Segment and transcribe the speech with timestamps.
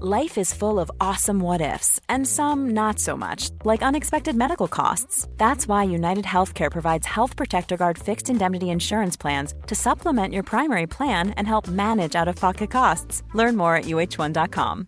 [0.00, 4.66] Life is full of awesome what ifs, and some not so much, like unexpected medical
[4.66, 5.28] costs.
[5.36, 10.42] That's why United Healthcare provides Health Protector Guard fixed indemnity insurance plans to supplement your
[10.44, 13.22] primary plan and help manage out of pocket costs.
[13.34, 14.86] Learn more at uh1.com.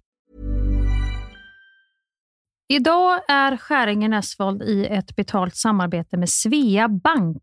[2.69, 7.43] Idag är Skäringen Esvold i ett betalt samarbete med Svea Bank.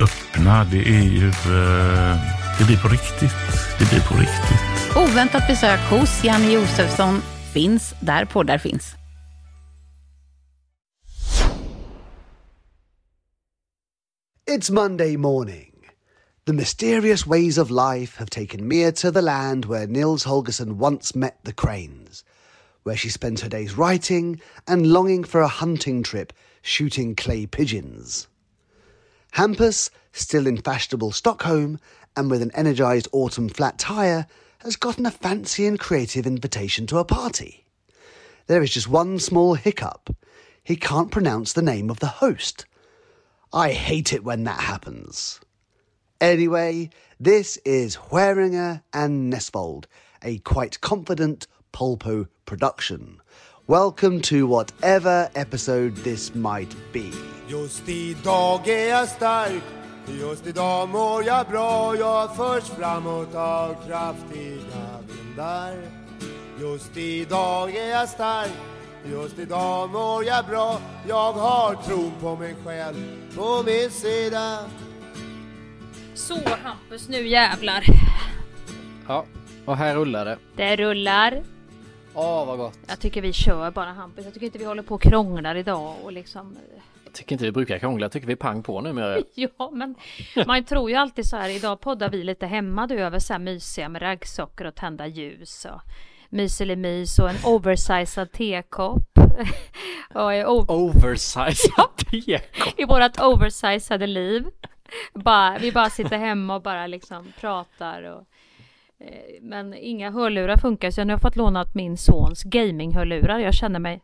[0.00, 0.64] öppna.
[0.64, 1.28] Det är ju...
[1.28, 2.16] eh,
[2.58, 3.34] Det blir på riktigt.
[3.78, 4.96] Det blir på riktigt.
[4.96, 7.22] Oväntat besök hos Janne Josefsson
[7.52, 8.94] finns där poddar finns.
[14.46, 15.68] It's Monday morning.
[16.44, 21.14] The mysterious ways of life have taken Mia to the land where Nils Holgersson once
[21.14, 22.24] met the cranes,
[22.82, 26.32] where she spends her days writing and longing for a hunting trip
[26.62, 28.26] shooting clay pigeons.
[29.32, 31.78] Hampus, still in fashionable Stockholm
[32.16, 34.26] and with an energised autumn flat tyre,
[34.58, 37.64] has gotten a fancy and creative invitation to a party.
[38.46, 40.14] There is just one small hiccup.
[40.62, 42.66] He can't pronounce the name of the host.
[43.52, 45.40] I hate it when that happens.
[46.20, 49.86] Anyway, this is Hueringer and Nesvold,
[50.22, 53.21] a quite confident Polpo production.
[53.68, 57.12] Welcome to whatever episode this might be.
[57.48, 59.62] Just idag är jag stark
[60.20, 65.74] Just idag mår jag bra Jag förs framåt av kraftiga vindar
[66.60, 68.52] Just idag är jag stark
[69.10, 72.96] Just idag mår jag bra Jag har tron på mig själv
[73.36, 74.58] på min sida
[76.14, 77.84] Så Hampus, nu jävlar.
[79.08, 79.24] Ja,
[79.64, 80.38] och här rullar det.
[80.56, 81.51] Det rullar.
[82.14, 82.78] Åh, vad gott.
[82.88, 84.24] Jag tycker vi kör bara Hampus.
[84.24, 86.56] Jag tycker inte vi håller på och krånglar idag och liksom...
[87.04, 89.18] Jag tycker inte vi brukar krångla, jag tycker vi är pang på numera.
[89.34, 89.94] Ja, men
[90.46, 91.48] man tror ju alltid så här.
[91.48, 95.64] Idag poddar vi lite hemma du över så här mysiga med raggsockor och tända ljus
[95.64, 95.80] och
[96.28, 99.18] myselimys och en oversized tekopp.
[100.14, 101.56] och Oversized
[102.10, 102.12] tekopp.
[102.76, 104.46] I vårat oversizade liv.
[105.14, 108.24] Bara, vi bara sitter hemma och bara liksom pratar och eh,
[109.40, 113.38] men inga hörlurar funkar så nu har jag fått låna min sons gaming-hörlurar.
[113.38, 114.00] Jag känner mig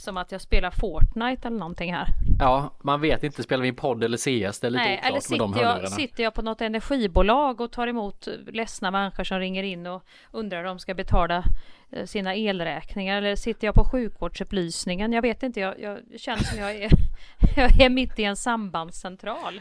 [0.00, 2.08] som att jag spelar Fortnite eller någonting här.
[2.38, 4.60] Ja, man vet inte, spelar vi in podd eller CS?
[4.60, 7.60] Det är lite Nej, eller oklart med de sitter jag, sitter jag på något energibolag
[7.60, 11.44] och tar emot ledsna människor som ringer in och undrar om de ska betala
[11.90, 15.12] eh, sina elräkningar eller sitter jag på sjukvårdsupplysningen?
[15.12, 16.90] Jag vet inte, jag, jag känner som jag är,
[17.56, 19.60] jag är mitt i en sambandscentral.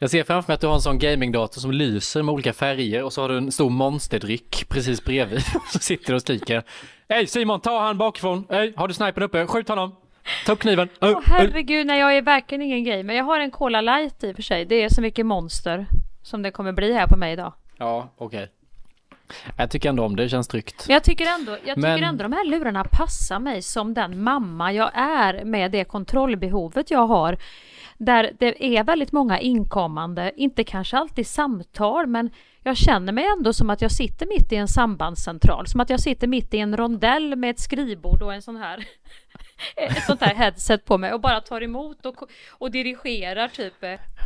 [0.00, 3.02] Jag ser framför mig att du har en sån gamingdator som lyser med olika färger
[3.02, 5.42] och så har du en stor monsterdryck precis bredvid.
[5.72, 6.62] Så sitter du och skriker.
[7.08, 8.46] Hej Simon, ta han bakifrån.
[8.50, 9.46] Hej, har du snipern uppe?
[9.46, 9.96] Skjut honom.
[10.46, 10.88] Ta upp kniven.
[11.00, 11.14] Åh ö.
[11.24, 13.14] herregud, nej jag är verkligen ingen gamer.
[13.14, 14.64] Jag har en Cola light i och för sig.
[14.64, 15.86] Det är så mycket monster
[16.22, 17.52] som det kommer bli här på mig idag.
[17.76, 18.48] Ja, okej.
[19.56, 20.84] Jag tycker ändå om det, det känns tryggt.
[20.86, 24.22] Men jag tycker ändå, jag tycker Men- ändå de här lurarna passar mig som den
[24.22, 27.38] mamma jag är med det kontrollbehovet jag har.
[27.98, 32.30] Där det är väldigt många inkommande, inte kanske alltid samtal, men
[32.62, 35.66] jag känner mig ändå som att jag sitter mitt i en sambandscentral.
[35.66, 38.84] Som att jag sitter mitt i en rondell med ett skrivbord och en sån här
[39.76, 42.16] ett sånt här headset på mig och bara tar emot och,
[42.50, 43.74] och dirigerar typ.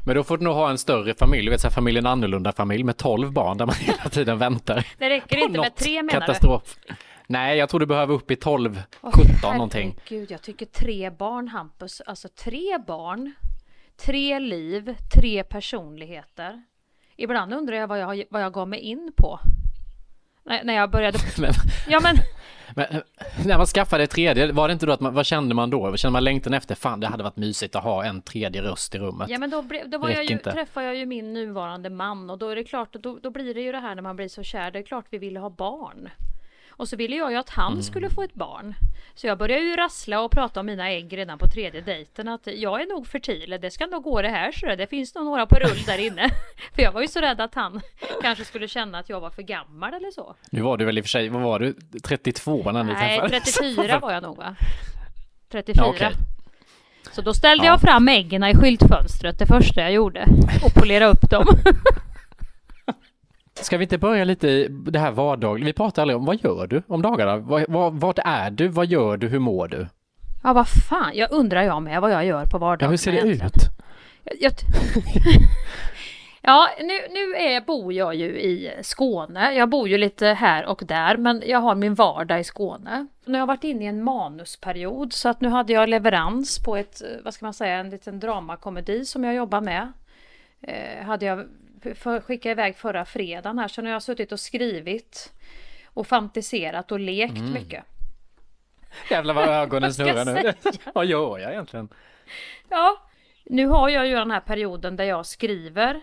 [0.04, 2.52] Men då får du nog ha en större familj, du vet så här familjen annorlunda
[2.52, 4.86] familj med 12 barn där man hela tiden väntar.
[4.98, 6.26] Det räcker inte med tre menar du?
[6.26, 6.76] katastrof.
[7.26, 9.96] Nej, jag tror du behöver upp i 12, Åh, 17 någonting.
[10.04, 13.32] Herregud, jag tycker tre barn Hampus, alltså tre barn,
[13.96, 16.62] tre liv, tre personligheter.
[17.16, 19.40] Ibland undrar jag vad jag, vad jag gav mig in på.
[20.44, 21.18] När, jag började...
[21.38, 21.52] Men,
[21.88, 22.16] Ja men,
[22.74, 23.02] men,
[23.46, 25.96] när man skaffade tredje, var det inte då att man, vad kände man då?
[25.96, 28.98] Kände man längtan efter, fan det hade varit mysigt att ha en tredje röst i
[28.98, 29.28] rummet?
[29.30, 30.52] ja, men då, ble- då var jag ju, inte.
[30.52, 33.60] träffade jag ju min nuvarande man och då är det klart, då, då blir det
[33.60, 36.08] ju det här när man blir så kär, det är klart vi ville ha barn.
[36.76, 37.82] Och så ville jag ju att han Mm.
[37.82, 38.74] skulle få ett barn.
[39.14, 42.28] Så jag började ju rassla och prata om mina ägg redan på tredje dejten.
[42.28, 45.24] Att jag är nog fertil, det ska nog gå det här så det finns nog
[45.24, 46.30] några på rull där inne.
[46.74, 47.80] för jag var ju så rädd att han
[48.22, 50.34] kanske skulle känna att jag var för gammal eller så.
[50.50, 51.74] Nu var du väl i och för sig, vad var du,
[52.04, 53.54] 32 när ni Nej, träffades?
[53.54, 54.56] 34 var jag nog va?
[55.50, 55.84] 34.
[55.84, 56.10] Ja, okej.
[57.12, 57.72] Så då ställde Ja.
[57.72, 60.26] jag fram äggen i skyltfönstret det första jag gjorde.
[60.64, 61.46] Och polera upp dem.
[63.62, 65.66] Ska vi inte börja lite i det här vardagliga?
[65.66, 67.36] Vi pratar aldrig om, vad gör du om dagarna?
[67.36, 68.68] Vad, vad, vad är du?
[68.68, 69.28] Vad gör du?
[69.28, 69.86] Hur mår du?
[70.42, 72.86] Ja vad fan, jag undrar jag med vad jag gör på vardagen.
[72.86, 73.46] Ja, hur ser det egentligen.
[73.46, 73.52] ut?
[74.24, 74.52] Jag, jag
[76.42, 79.54] ja, nu, nu är, bor jag ju i Skåne.
[79.54, 83.06] Jag bor ju lite här och där, men jag har min vardag i Skåne.
[83.24, 86.76] Nu har jag varit inne i en manusperiod, så att nu hade jag leverans på
[86.76, 89.92] ett, eh, vad ska man säga, en liten dramakomedi som jag jobbar med.
[90.60, 91.48] Eh, hade jag
[91.94, 95.32] för, skickat iväg förra fredagen här, så nu har jag suttit och skrivit
[95.86, 97.52] och fantiserat och lekt Mm.
[97.52, 97.84] mycket.
[99.10, 100.52] Jävlar vad ögonen snurrar nu.
[100.94, 101.88] vad gör jag egentligen?
[102.68, 103.02] Ja,
[103.44, 106.00] nu har jag ju den här perioden där jag skriver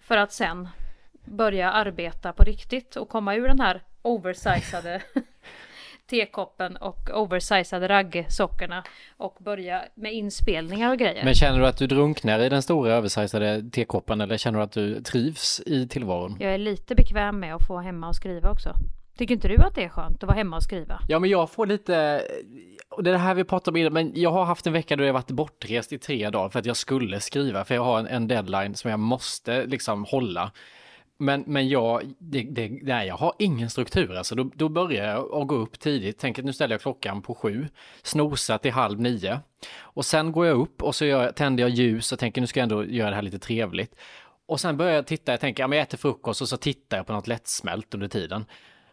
[0.00, 0.68] för att sen
[1.24, 5.02] börja arbeta på riktigt och komma ur den här oversizade
[6.10, 8.84] tekoppen och oversizade raggsockorna
[9.16, 11.24] och börja med inspelningar och grejer.
[11.24, 14.72] Men känner du att du drunknar i den stora översizade tekoppen eller känner du att
[14.72, 16.36] du trivs i tillvaron?
[16.40, 18.74] Jag är lite bekväm med att få hemma och skriva också.
[19.18, 21.00] Tycker inte du att det är skönt att vara hemma och skriva?
[21.08, 22.22] Ja, men jag får lite,
[22.88, 24.96] och det är det här vi pratar om innan, men jag har haft en vecka
[24.96, 27.98] då jag varit bortrest i tre dagar för att jag skulle skriva, för jag har
[27.98, 30.52] en, en deadline som jag måste liksom hålla.
[31.20, 34.34] Men, men jag, det, det, nej, jag har ingen struktur alltså.
[34.34, 37.34] Då, då börjar jag att gå upp tidigt, tänker att nu ställer jag klockan på
[37.34, 37.68] sju,
[38.02, 39.40] snosar till halv nio.
[39.78, 42.60] Och sen går jag upp och så gör, tänder jag ljus och tänker nu ska
[42.60, 43.94] jag ändå göra det här lite trevligt.
[44.46, 46.96] Och sen börjar jag titta, jag tänker, ja, men jag äter frukost och så tittar
[46.96, 48.44] jag på något lättsmält under tiden.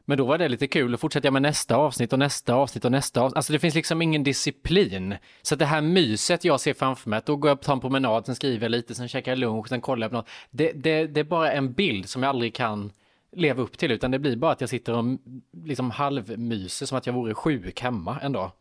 [0.06, 2.86] Men då var det lite kul, och fortsätter jag med nästa avsnitt och nästa avsnitt
[2.86, 3.38] och nästa avsnitt.
[3.38, 5.16] Alltså det finns liksom ingen disciplin.
[5.42, 7.74] Så att det här myset jag ser framför mig, att då går jag upp tar
[7.74, 10.30] en promenad, sen skriver jag lite, sen käkar jag lunch, sen kollar jag på något.
[10.52, 12.92] Det, det, det är bara en bild som jag aldrig kan
[13.32, 15.06] leva upp till, utan det blir bara att jag sitter och
[15.66, 18.52] liksom halvmyser som att jag vore sjuk hemma en dag.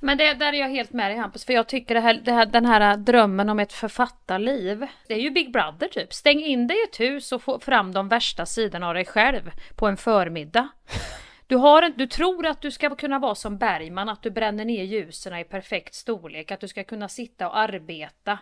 [0.00, 2.32] Men det, där är jag helt med dig Hampus, för jag tycker det här, det
[2.32, 6.12] här, den här drömmen om ett författarliv, det är ju Big Brother typ.
[6.12, 9.50] Stäng in dig i ett hus och få fram de värsta sidorna av dig själv
[9.76, 10.68] på en förmiddag.
[11.46, 14.64] Du, har en, du tror att du ska kunna vara som Bergman, att du bränner
[14.64, 18.38] ner ljusen i perfekt storlek, att du ska kunna sitta och arbeta,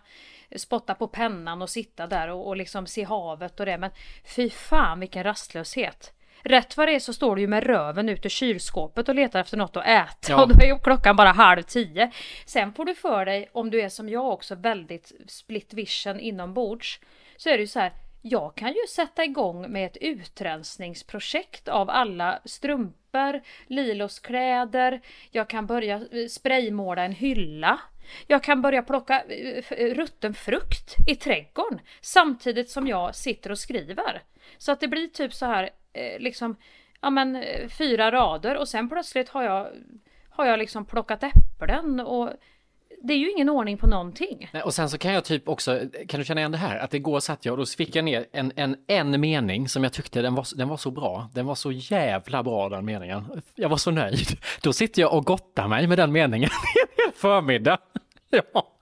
[0.56, 3.78] spotta på pennan och sitta där och, och liksom se havet och det.
[3.78, 3.90] Men
[4.36, 6.12] fy fan vilken rastlöshet.
[6.42, 9.40] Rätt vad det är så står du ju med röven ut ur kylskåpet och letar
[9.40, 10.42] efter något att äta Ja.
[10.42, 12.10] och då är ju klockan bara halv tio.
[12.46, 17.00] Sen får du för dig, om du är som jag också väldigt split vision inombords,
[17.36, 17.92] så är det ju så här,
[18.22, 25.66] jag kan ju sätta igång med ett utrensningsprojekt av alla strumpor, Lilos kläder, jag kan
[25.66, 27.80] börja eh, spraymåla en hylla.
[28.26, 33.58] Jag kan börja plocka eh, eh, rutten frukt i trädgården samtidigt som jag sitter och
[33.58, 34.22] skriver.
[34.58, 36.56] Så att det blir typ så här Eh, liksom
[37.00, 39.68] ja men eh, fyra rader och sen plötsligt har jag
[40.30, 42.30] har jag liksom plockat äpplen och
[43.02, 44.50] det är ju ingen ordning på någonting.
[44.52, 46.78] Nej, och sen så kan jag typ också, kan du känna igen det här?
[46.78, 49.92] Att igår satt jag och då fick jag ner en, en, en mening som jag
[49.92, 51.30] tyckte den var, den var så bra.
[51.34, 53.42] Den var så jävla bra den meningen.
[53.54, 54.28] Jag var så nöjd.
[54.62, 57.78] Då sitter jag och gottar mig med den meningen en hel förmiddag.
[58.30, 58.77] Ja.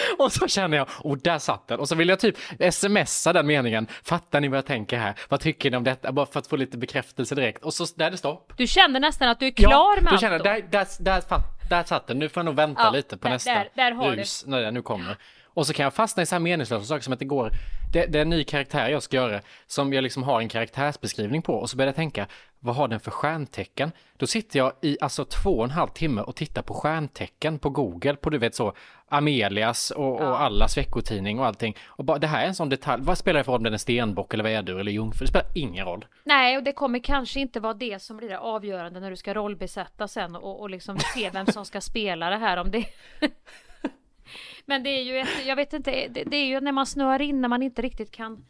[0.18, 1.80] Och så känner jag, och där satt den.
[1.80, 2.36] Och så vill jag typ
[2.70, 3.86] smsa den meningen.
[4.02, 5.14] Fattar ni vad jag tänker här?
[5.28, 6.12] Vad tycker ni om detta?
[6.12, 7.64] Bara för att få lite bekräftelse direkt.
[7.64, 8.52] Och så där är det stopp.
[8.56, 10.44] Du kände nästan att du är klar ja, med allt känner, då?
[10.44, 11.22] Där, där, där,
[11.68, 12.18] där satt den.
[12.18, 14.62] Nu får jag nog vänta ja, lite på där, nästa där, där har rus när
[14.62, 15.16] den nu kommer.
[15.54, 17.50] Och så kan jag fastna i så här meningslösa saker som att det går,
[17.92, 21.42] det, det, är en ny karaktär jag ska göra som jag liksom har en karaktärsbeskrivning
[21.42, 22.26] på och så börjar jag tänka,
[22.64, 23.92] vad har den för stjärntecken?
[24.16, 27.70] Då sitter jag i alltså två och en halv timme och tittar på stjärntecken på
[27.70, 28.72] Google, på du vet så,
[29.08, 31.76] Amelias och, och allas veckotidning och allting.
[31.86, 33.74] Och bara, det här är en sån detalj, vad spelar det för roll om den
[33.74, 35.24] är stenbock eller vädur eller jungfru?
[35.24, 36.04] Det spelar ingen roll.
[36.24, 39.34] Nej, och det kommer kanske inte vara det som blir det avgörande när du ska
[39.34, 42.84] rollbesätta sen och, och liksom se vem som ska spela det här om det
[44.66, 47.22] Men det är ju ett, jag vet inte, det, det är ju när man snöar
[47.22, 48.44] in när man inte riktigt kan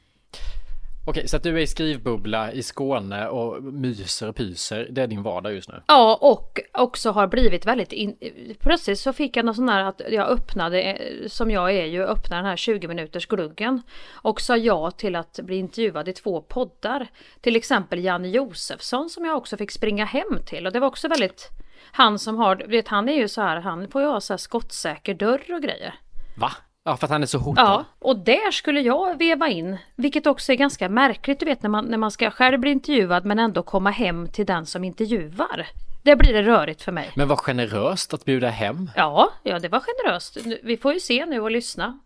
[1.05, 5.07] Okej, så att du är i skrivbubbla i Skåne och myser och pyser, det är
[5.07, 5.83] din vardag just nu?
[5.87, 7.93] Ja, och också har blivit väldigt...
[7.93, 8.17] In...
[8.61, 12.43] Plötsligt så fick jag något sån här att jag öppnade, som jag är ju, öppnade
[12.43, 13.83] den här 20 minuters gluggen.
[14.13, 17.07] Och sa ja till att bli intervjuad i två poddar.
[17.41, 20.67] Till exempel Janne Josefsson som jag också fick springa hem till.
[20.67, 21.49] Och det var också väldigt...
[21.93, 24.39] Han som har, vet han är ju så här, han får ju ha så här
[24.39, 25.95] skottsäker dörr och grejer.
[26.37, 26.53] Va?
[26.85, 27.65] Ja, för att han är så hotad.
[27.65, 31.71] Ja, och där skulle jag veva in, vilket också är ganska märkligt, du vet när
[31.71, 35.67] man, när man ska själv bli intervjuad men ändå komma hem till den som intervjuar.
[36.03, 37.11] Det blir det rörigt för mig.
[37.17, 38.91] Men vad generöst att bjuda hem.
[38.97, 40.37] Ja, ja det var generöst.
[40.63, 41.99] Vi får ju se nu och lyssna.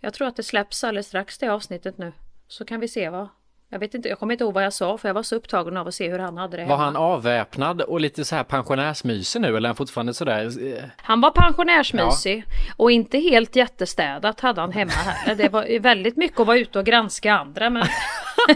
[0.00, 2.12] Jag tror att det släpps alldeles strax det avsnittet nu.
[2.48, 3.28] Så kan vi se vad,
[3.72, 5.76] jag vet inte, jag kommer inte ihåg vad jag sa för jag var så upptagen
[5.76, 6.64] av att se hur han hade det.
[6.64, 6.84] Var hemma.
[6.84, 10.74] han avväpnad och lite så här pensionärsmysig nu eller är han fortfarande sådär?
[10.76, 10.84] Eh?
[10.96, 12.74] Han var pensionärsmysig ja.
[12.76, 15.34] och inte helt jättestädat hade han hemma här.
[15.34, 17.86] Det var väldigt mycket att vara ute och granska andra men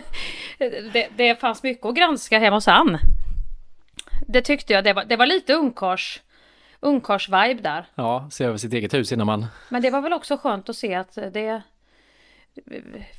[0.93, 2.99] det, det fanns mycket att granska hemma hos han.
[4.27, 6.21] Det tyckte jag, det var, det var lite ungkars
[6.81, 7.87] ungkars-vibe där.
[7.95, 9.47] Ja, se över sitt eget hus innan man...
[9.69, 11.63] Men det var väl också skönt att se att det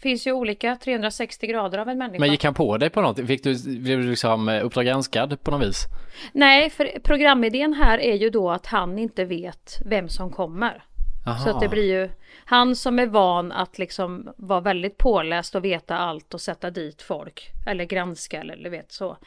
[0.02, 2.20] finns ju olika 360 grader av en människa.
[2.20, 3.28] Men gick han på dig på något?
[3.28, 5.86] Fick du, blev du liksom eh, Uppdrag granskad på något vis?
[6.32, 10.84] Nej, för programidén här är ju då att han inte vet vem som kommer.
[11.28, 11.38] Aha.
[11.40, 12.10] Så att det blir ju
[12.46, 17.02] han som är van att liksom vara väldigt påläst och veta allt och sätta dit
[17.02, 17.52] folk.
[17.68, 19.18] Eller granska eller, eller vet så.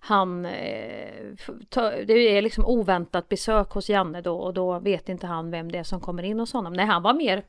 [0.00, 1.10] Han, eh,
[2.06, 5.78] det är liksom oväntat besök hos Janne då och då vet inte han vem det
[5.78, 6.72] är som kommer in hos honom.
[6.72, 7.42] Nej, han var mer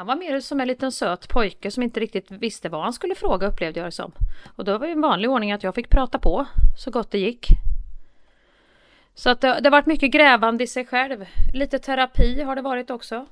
[0.00, 3.14] han var mer som en liten söt pojke som inte riktigt visste vad han skulle
[3.14, 4.12] fråga upplevde jag det som.
[4.56, 7.18] Och då var det en vanlig ordning att jag fick prata på så gott det
[7.18, 7.46] gick.
[9.14, 11.26] Så att det, det har varit mycket grävande i sig själv.
[11.54, 13.26] Lite terapi har det varit också.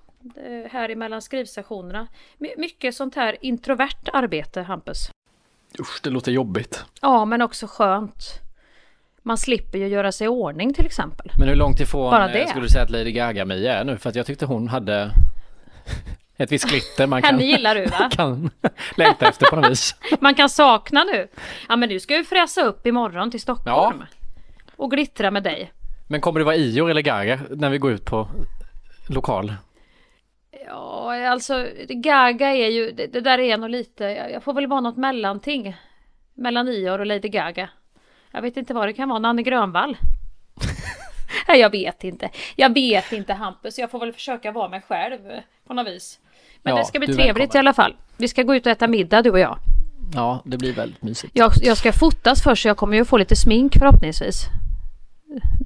[0.71, 2.07] Här emellan skrivsessionerna.
[2.39, 5.11] My, mycket sånt här introvert arbete, Hampus.
[5.81, 6.85] Usch, det låter jobbigt.
[7.03, 8.25] Ja, men också skönt.
[9.23, 11.33] Man slipper ju göra sig i ordning till exempel.
[11.39, 12.49] Men hur långt ifrån Bara det.
[12.49, 13.97] skulle du säga att Lady Gaga-Mia är nu?
[13.97, 15.11] För att jag tyckte hon hade
[16.39, 18.11] ett visst glitter man kan, Henne gillar du va?
[18.17, 18.51] kan
[18.97, 19.95] längta efter på något vis.
[20.21, 21.29] Man kan sakna nu.
[21.69, 24.01] Ja men du ska ju fräsa upp imorgon till Stockholm.
[24.01, 24.07] Ja.
[24.77, 25.73] Och glittra med dig.
[26.09, 28.29] Men kommer det vara Ior eller Gaga när vi går ut på
[29.09, 29.55] lokal?
[30.67, 34.81] Ja alltså Gaga är ju, det, det där är nog lite, jag får väl vara
[34.81, 35.77] något mellanting.
[36.35, 37.69] Mellan Ior och Lady Gaga.
[38.31, 39.97] Jag vet inte vad det kan vara, Nanne Grönvall.
[41.49, 42.31] Nej, jag vet inte.
[42.57, 45.19] Jag vet inte Hampus, jag får väl försöka vara mig själv
[45.67, 46.21] på något vis.
[46.63, 47.57] Men ja, det ska bli trevligt välkommen.
[47.57, 47.95] i alla fall.
[48.17, 49.59] Vi ska gå ut och äta middag du och jag.
[50.15, 51.33] Ja, det blir väldigt mysigt.
[51.37, 54.45] Jag, jag ska fotas först så jag kommer ju få lite smink förhoppningsvis.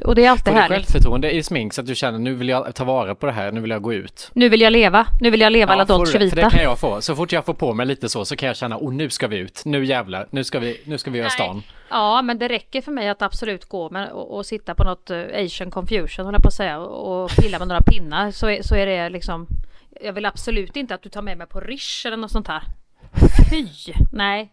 [0.05, 0.69] Och det är alltid härligt.
[0.69, 3.53] självförtroende i smink så att du känner nu vill jag ta vara på det här,
[3.53, 4.31] nu vill jag gå ut.
[4.35, 6.37] Nu vill jag leva, nu vill jag leva ja, la dolce vita.
[6.37, 7.01] För det kan jag få.
[7.01, 9.29] Så fort jag får på mig lite så så kan jag känna, oh nu ska
[9.29, 11.63] vi ut, nu jävlar, nu ska vi, nu ska vi göra stan.
[11.91, 15.11] Ja, men det räcker för mig att absolut gå med och, och sitta på något
[15.11, 18.49] uh, Asian confusion håller jag på att säga och, och pilla med några pinnar så
[18.49, 19.47] är, så är det liksom
[20.01, 22.63] jag vill absolut inte att du tar med mig på Rish eller något sånt här.
[23.51, 23.67] Fy!
[24.13, 24.53] Nej.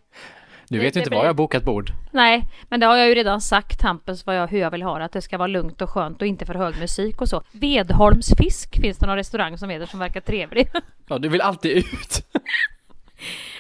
[0.69, 1.91] Du vet ju inte var jag har bokat bord.
[2.12, 5.00] Nej, men det har jag ju redan sagt Hampus vad jag, hur jag vill ha
[5.00, 5.05] det.
[5.05, 7.43] Att det ska vara lugnt och skönt och inte för hög musik och så.
[7.51, 10.69] Vedholms fisk finns det någon restaurang som heter som verkar trevlig.
[11.12, 12.25] Ja, du vill alltid ut.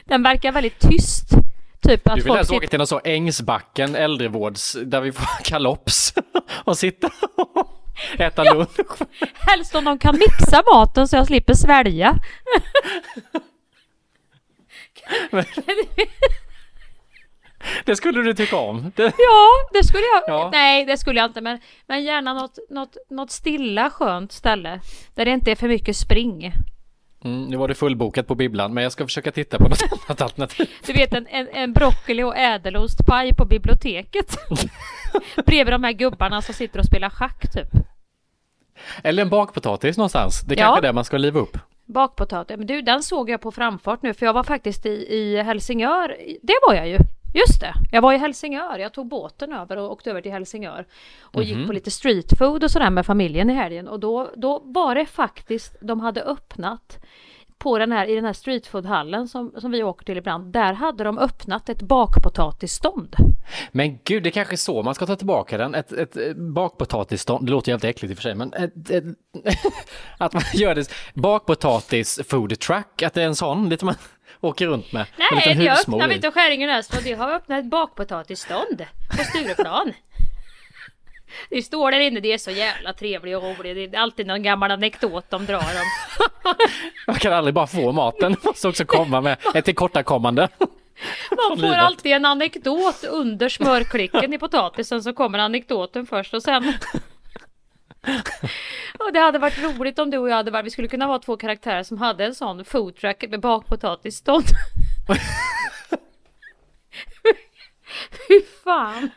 [0.05, 1.29] Den verkar väldigt tyst.
[1.81, 6.13] Typ att Du vill helst åka till någon så Ängsbacken äldrevårds där vi får kalops
[6.63, 7.09] och sitta
[7.53, 7.68] och
[8.17, 8.69] äta lunch.
[9.47, 12.19] Helst om de kan mixa maten så jag slipper svälja.
[17.85, 18.91] Det skulle du tycka om.
[18.95, 19.03] Det...
[19.03, 20.23] Ja, det skulle jag.
[20.27, 20.49] Ja.
[20.51, 21.41] Nej, det skulle jag inte.
[21.41, 24.81] Men, men gärna något, något, något stilla skönt ställe.
[25.15, 26.53] Där det inte är för mycket spring.
[27.23, 30.21] Mm, nu var det fullbokat på bibblan, men jag ska försöka titta på något annat
[30.21, 30.69] alternativ.
[30.85, 34.37] Du vet en, en, en broccoli och ädelostpaj på biblioteket.
[35.45, 37.67] Bredvid de här gubbarna som sitter och spelar schack typ.
[39.03, 40.41] Eller en bakpotatis någonstans.
[40.41, 40.65] Det är Ja.
[40.65, 41.57] kanske är det man ska liva upp.
[41.85, 42.57] Bakpotatis.
[42.57, 46.15] Men du, den såg jag på framfart nu för jag var faktiskt i, i Helsingör.
[46.41, 46.97] Det var jag ju.
[47.33, 48.79] Just det, jag var i Helsingör.
[48.79, 50.85] Jag tog båten över och åkte över till Helsingör.
[51.21, 51.67] Och gick Mhm.
[51.67, 53.87] på lite street food och sådär med familjen i helgen.
[53.87, 56.97] Och då, då var det faktiskt, de hade öppnat
[57.59, 60.53] på den här, i den här streetfoodhallen som, som vi åker till ibland.
[60.53, 63.15] Där hade de öppnat ett bakpotatisstånd.
[63.71, 65.75] Men gud, det är kanske är så man ska ta tillbaka den.
[65.75, 69.03] Ett, ett eh, bakpotatisstånd, det låter jävligt äckligt i och för sig, men ett, ett,
[70.17, 73.95] att man gör det, bakpotatis food truck, att det är en sån, lite man
[74.41, 75.05] åker runt med.
[75.17, 76.15] med Nej, jag husmor öppnar i.
[76.15, 79.93] inte Skäringen Öst de har öppnat ett bakpotatisstånd på Stureplan.
[81.49, 83.91] Det står där inne, det är så jävla trevligt och roligt.
[83.91, 86.15] Det är alltid någon gammal anekdot de drar om.
[87.07, 90.49] Man kan aldrig bara få maten, man måste också komma med ett tillkortakommande.
[91.49, 96.63] Man får alltid en anekdot under smörklicken i potatisen så kommer anekdoten först och sen...
[98.99, 101.19] Och det hade varit roligt om du och jag hade varit, vi skulle kunna vara
[101.19, 104.45] två karaktärer som hade en sån foodtruck med bakpotatisstånd.
[108.27, 109.09] Fy fan!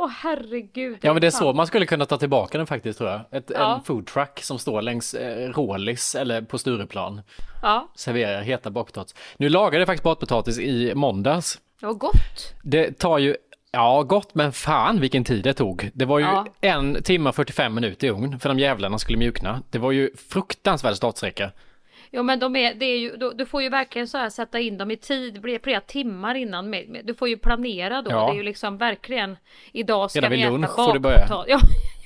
[0.00, 0.98] Åh herregud.
[1.02, 3.20] Ja men det är så man skulle kunna ta tillbaka den faktiskt tror jag.
[3.30, 3.74] Ett, Ja.
[3.76, 7.20] En food truck som står längs eh, Rålis eller på Stureplan.
[7.62, 9.14] Ja, Serverar heta bakpotatis.
[9.36, 11.58] Nu lagade jag faktiskt bakpotatis i måndags.
[11.80, 12.54] det var gott.
[12.62, 13.36] Det tar ju,
[13.72, 15.90] ja gott men fan vilken tid det tog.
[15.94, 16.46] Det var ju Ja.
[16.60, 19.62] en timme och 45 minuter i ugn för de jävlarna skulle mjukna.
[19.70, 21.50] Det var ju fruktansvärd startsträcka.
[22.10, 24.60] Jo men de är, det är ju, du, du får ju verkligen så här sätta
[24.60, 26.70] in dem i tid, det blir flera timmar innan.
[26.70, 28.10] Med, med, du får ju planera då.
[28.10, 28.26] Ja.
[28.26, 29.36] Det är ju liksom verkligen,
[29.72, 31.28] idag ska Redan vi vid äta lunch bakpotatis.
[31.48, 31.60] Ja,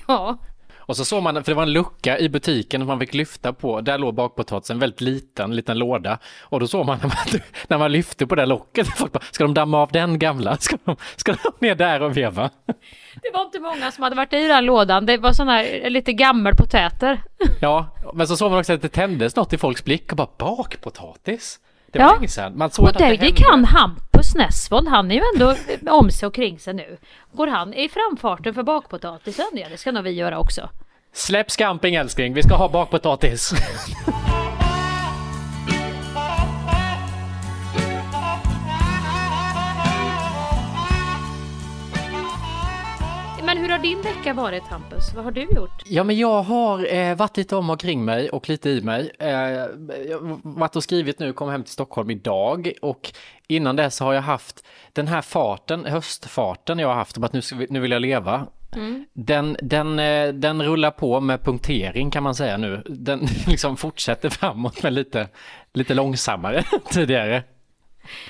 [0.07, 0.37] ja.
[0.85, 3.53] Och så såg man, för det var en lucka i butiken som man fick lyfta
[3.53, 3.81] på.
[3.81, 6.17] Där låg bakpotatisen, en väldigt liten, liten låda.
[6.41, 9.43] Och då såg man när man, när man lyfte på det locket, folk bara, ska
[9.43, 10.57] de damma av den gamla?
[10.63, 12.49] Ska de, ska de ner där och veva?
[13.21, 15.05] Det var inte många som hade varit i den lådan.
[15.05, 17.21] Det var sån här lite gammelpotäter.
[17.61, 20.29] Ja, men så såg man också att det tändes något i folks blick och bara
[20.37, 21.59] bakpotatis?
[21.93, 22.13] Det var Ja.
[22.15, 22.57] länge sedan.
[22.57, 24.87] Man såg Och att det, kan Hampus Nessvold.
[24.87, 25.55] Han är ju ändå
[25.91, 26.97] om sig och kring sig nu.
[27.33, 29.45] Går han i framfarten för bakpotatisen?
[29.53, 30.69] Ja, det ska nog vi göra också.
[31.13, 33.53] Släpp scamping älskling, vi ska ha bakpotatis.
[43.63, 45.13] hur har din vecka varit Hampus?
[45.15, 45.83] Vad har du gjort?
[45.85, 49.11] Ja, men jag har eh, varit lite om omkring mig och lite i mig.
[49.19, 53.11] Eh, jag har varit och skrivit nu, kom hem till Stockholm idag och
[53.47, 57.41] innan dess har jag haft den här farten, höstfarten jag har haft om att nu,
[57.69, 58.47] nu vill jag leva.
[59.13, 62.83] Den, den, eh, den rullar på med punktering kan man säga nu.
[62.85, 65.27] Den liksom fortsätter framåt med lite,
[65.73, 67.43] lite långsammare tidigare.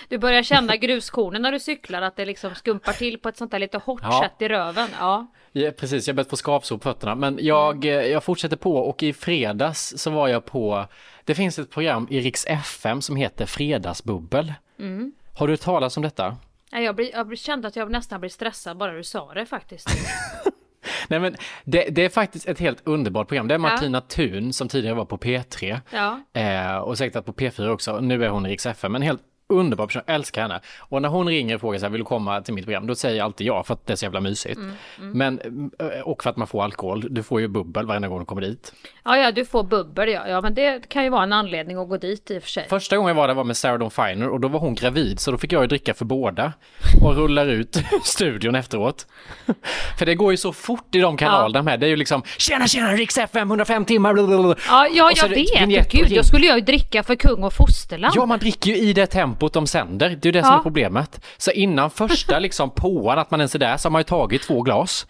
[0.10, 3.52] Du börjar känna gruskornen när du cyklar, att det liksom skumpar till på ett sånt
[3.52, 4.22] där lite hårt Ja.
[4.24, 4.88] sätt i röven.
[5.00, 5.28] Ja.
[5.52, 7.16] Ja, precis, jag börjat få skavsår på fötterna.
[7.16, 10.86] Men jag, eh, jag fortsätter på och i fredags så var jag på,
[11.24, 14.54] det finns ett program i Riks FM som heter Fredagsbubbel.
[15.36, 16.38] Har du talas om detta?
[16.72, 19.90] Jag, blir, jag kände att jag nästan blir stressad bara du sa det faktiskt.
[21.08, 23.48] Nej men det, det är faktiskt ett helt underbart program.
[23.48, 26.20] Det är Martina Thun som tidigare var på P3 Ja.
[26.42, 28.00] eh, och säkert på P4 också.
[28.00, 30.60] Nu är hon i Riks FM, men helt underbar person, jag älskar henne.
[30.80, 32.88] Och när hon ringer och frågar så här, vill du komma till mitt program?
[32.88, 34.60] Då säger jag alltid ja för att det är så jävla mysigt.
[34.98, 35.40] Men,
[35.80, 38.42] eh, och för att man får alkohol, du får ju bubbel varje gång du kommer
[38.42, 38.74] dit.
[39.04, 40.28] ja, ja, du får bubbel ja.
[40.28, 42.66] Ja, men det kan ju vara en anledning att gå dit i och för sig.
[42.70, 45.20] Första gången jag var där var med Sarah Dawn Finer och då var hon gravid
[45.20, 46.54] så då fick jag ju dricka för båda
[47.04, 49.08] och rullar ut studion efteråt.
[50.00, 51.80] För det går ju så fort i de kanalerna med.
[51.80, 54.14] Det är ju liksom tjena tjena Rix FM 105 timmar.
[54.14, 54.56] blablabla.
[54.68, 55.92] Ja, ja jag vet.
[55.92, 58.14] Gud, då skulle jag ju dricka för kung och fosterland.
[58.16, 60.10] Ja, man dricker ju i det tempot de sänder.
[60.10, 60.60] Det är ju det som Ja.
[60.60, 61.26] är problemet.
[61.38, 64.42] Så innan första liksom påan att man ens är där så har man ju tagit
[64.42, 65.08] två glas.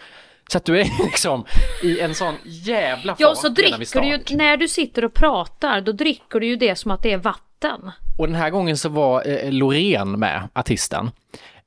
[0.52, 1.46] Så att du är liksom
[1.84, 5.82] i en sån jävla fart Ja, så dricker du ju, när du sitter och pratar,
[5.82, 7.92] då dricker du ju det som att det är vatten.
[8.18, 11.12] Och den här gången så var eh, Loreen med, artisten.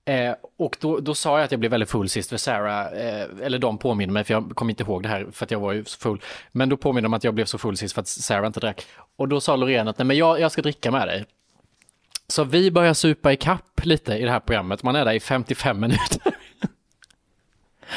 [0.09, 3.27] Eh, och då, då sa jag att jag blev väldigt full sist för Sarah, eh,
[3.43, 5.73] eller de påminner mig, för jag kommer inte ihåg det här för att jag var
[5.73, 6.21] ju så full.
[6.53, 8.87] Men då påminner de att jag blev så full sist för att Sarah inte drack.
[9.19, 11.25] Och då sa Loreen att nej men jag, jag ska dricka med dig.
[12.29, 14.83] Så vi börjar supa i kapp lite i det här programmet.
[14.83, 16.23] Man är där i 55 minuter.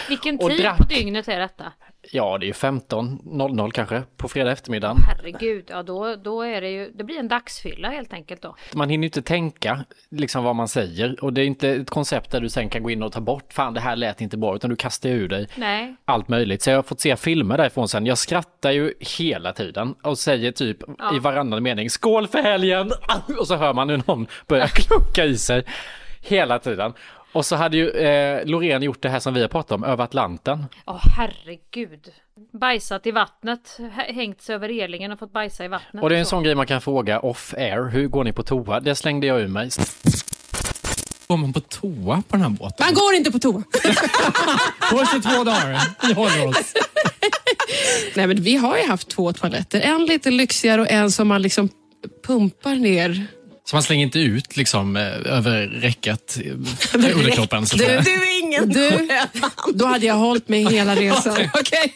[0.10, 0.78] Vilken tid drack.
[0.78, 1.74] på dygnet är detta?
[2.12, 4.96] Ja, det är ju 15.00 kanske på fredag eftermiddag.
[5.08, 8.56] Herregud, ja då, då är det ju, det blir en dagsfylla helt enkelt då.
[8.74, 12.42] Man hinner inte tänka liksom vad man säger och det är inte ett koncept där
[12.42, 14.70] du sen kan gå in och ta bort, fan det här lät inte bra, utan
[14.70, 15.96] du kastar ur dig Nej.
[16.06, 16.62] allt möjligt.
[16.62, 18.06] Så jag har fått se filmer därifrån sen.
[18.06, 21.16] Jag skrattar ju hela tiden och säger typ Ja.
[21.16, 22.92] i varannan mening skål för helgen!
[23.40, 25.64] Och så hör man hur någon börjar klocka i sig
[26.22, 26.94] hela tiden.
[27.32, 30.04] Och så hade ju eh, Loreen gjort det här som vi har pratat om, över
[30.04, 30.66] Atlanten.
[30.86, 32.12] Åh herregud.
[32.54, 36.04] Bajsat i vattnet, hä- hängt sig över relingen och fått bajsa i vattnet.
[36.04, 36.30] Och det är en så.
[36.30, 38.80] sån grej man kan fråga off air, hur går ni på toa?
[38.80, 39.70] Det slängde jag ur mig.
[41.28, 42.86] Går man på toa på den här båten?
[42.86, 43.64] Man går inte på toa.
[44.92, 46.08] På 22 dagar.
[46.08, 46.74] Vi håller oss.
[48.16, 49.82] Nej, men vi har ju haft två toaletter.
[49.82, 51.70] En lite lyxigare och en som man liksom
[52.28, 53.28] pumpar ner.
[53.70, 55.04] Så man slänger inte ut liksom eh,
[55.38, 57.64] över räcket eh, underkroppen.
[57.64, 58.00] Att säga.
[58.00, 59.08] är ingen du,
[59.74, 61.34] Då hade jag hållit mig hela resan.
[61.54, 61.94] Okej.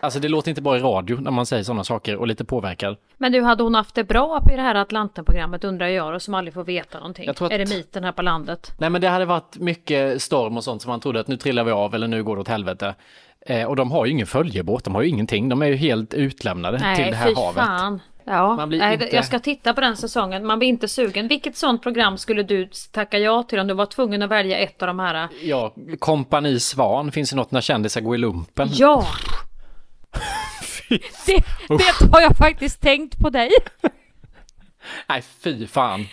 [0.00, 2.96] Alltså det låter inte bra i radio när man säger sådana saker och lite påverkad.
[3.16, 6.34] Men du, hade hon haft det bra i det här Atlanten-programmet undrar jag då, som
[6.34, 7.28] aldrig får veta någonting?
[7.28, 8.72] Att- Är det myten här på landet?
[8.78, 11.64] Nej men det hade varit mycket storm och sånt som man trodde att nu trillar
[11.64, 12.94] vi av eller nu går det åt helvete.
[13.46, 15.48] Eh, och de har ju ingen följebåt, de har ju ingenting.
[15.48, 17.64] De är ju helt utlämnade till Nej, det här fy havet.
[17.64, 18.00] fan.
[18.28, 20.46] Ja, Man blir Nej, inte- jag ska titta på den säsongen.
[20.46, 21.28] Man blir inte sugen.
[21.28, 24.82] Vilket sånt program skulle du tacka ja till om du var tvungen att välja ett
[24.82, 25.28] av de här?
[25.42, 28.68] Ja, Kompani Svan, finns det något när kändisar går i lumpen?
[28.72, 29.06] Ja!
[30.88, 33.50] det, det har jag faktiskt tänkt på dig.
[35.08, 36.06] Nej, fy fan.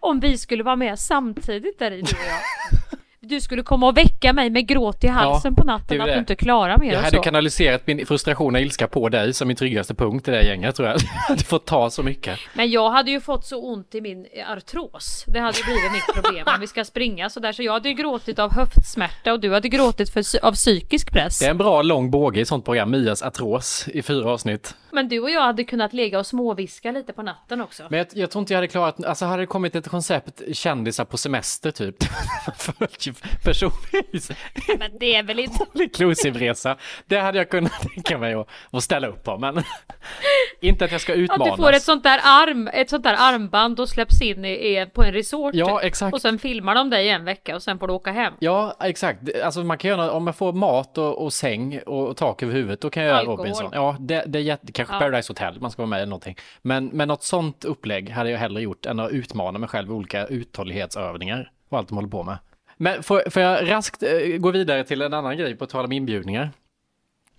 [0.00, 2.78] Om vi skulle vara med samtidigt där i du och jag.
[3.26, 6.06] Du skulle komma och väcka mig med gråt i halsen på det är natten att
[6.06, 7.22] du inte klarar mer Jag hade så.
[7.22, 10.76] kanaliserat min frustration och ilska på dig som min tryggaste punkt i det här gänget
[10.76, 10.98] tror jag.
[11.28, 12.38] Hade fått ta så mycket.
[12.54, 15.24] Men jag hade ju fått så ont i min artros.
[15.28, 17.52] Det hade blivit mitt problem om vi ska springa så där.
[17.52, 21.38] Så jag hade ju gråtit av höftsmärta och du hade gråtit för, av psykisk press.
[21.38, 24.74] Det är en bra lång båge i sånt program, Mias artros i fyra avsnitt.
[24.90, 27.82] Men du och jag hade kunnat ligga och småviska lite på natten också.
[27.90, 31.04] Men jag, jag tror inte jag hade klarat, alltså hade det kommit ett koncept kändisar
[31.04, 31.96] på semester typ.
[33.44, 34.30] Personvis.
[34.78, 35.64] Men det är väl inte...
[35.74, 36.76] Inclusive-resa.
[37.06, 39.62] Det hade jag kunnat tänka mig att, att ställa upp på, men
[40.60, 41.56] inte att jag ska Att utmanas.
[41.56, 44.86] du får ett sånt där arm, ett sånt där armband och släpps in i, i,
[44.86, 45.54] på en resort.
[45.54, 46.14] Ja, exakt.
[46.14, 48.32] Och sen filmar de dig en vecka och sen får du åka hem.
[48.38, 49.20] Ja, exakt.
[49.44, 52.54] Alltså man kan göra, om man får mat och, och säng och, och tak över
[52.54, 53.38] huvudet, då kan jag göra Alkohol.
[53.38, 53.70] Robinson.
[53.74, 54.98] Ja, det, det är jätte, kanske Ja.
[54.98, 56.36] Paradise Hotel, man ska vara med eller någonting.
[56.62, 59.92] Men, men något sånt upplägg hade jag hellre gjort än att utmana mig själv i
[59.92, 62.38] olika uthållighetsövningar och allt de håller på med.
[62.82, 65.92] Men får, får jag raskt eh, gå vidare till en annan grej på tal om
[65.92, 66.50] inbjudningar?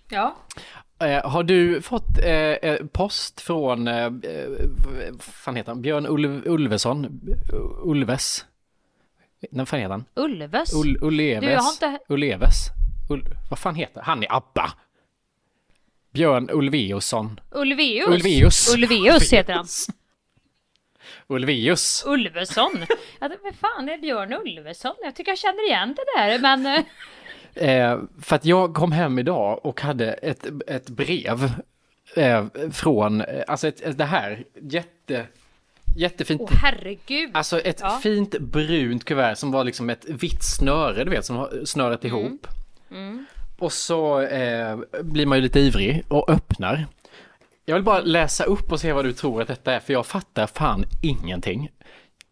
[0.10, 0.36] Ja.
[1.00, 4.10] Eh, har du fått eh, post från, eh,
[5.12, 7.22] vad fan heter han, Björn Ulv, Ulveson?
[7.84, 8.46] Ulves?
[9.52, 10.06] När fan heter han?
[10.16, 10.74] Ulves?
[10.74, 11.42] Ull, Ulleves?
[11.42, 12.00] Du, jag har inte...
[13.50, 14.24] Vad fan heter han?
[14.24, 14.74] är ABBA.
[16.12, 17.40] Björn Ulveusson.
[17.52, 18.08] Ulveus?
[18.08, 18.74] Ulveus.
[18.76, 19.66] Ulveus heter han.
[21.28, 22.04] Ulveus.
[22.08, 22.72] Ulvesson.
[23.20, 24.96] Ja, vad fan är Björn Ulveson?
[25.04, 26.66] Jag tycker jag känner igen det där, men...
[26.66, 26.84] eh,
[27.56, 31.52] Eh, för att jag kom hem idag och hade ett, ett brev
[32.16, 35.26] eh, från, eh, alltså ett, det här, jätte,
[35.98, 36.42] jättefint.
[36.42, 37.30] Åh herregud.
[37.34, 38.00] Alltså ett Ja.
[38.04, 42.18] fint brunt kuvert som var liksom ett vitt snöre, du vet, som har snöret Mm.
[42.18, 42.48] ihop.
[43.60, 46.86] Och så eh, blir man ju lite ivrig och öppnar.
[47.66, 50.06] Jag vill bara läsa upp och se vad du tror att detta är, för jag
[50.06, 51.70] fattar fan ingenting.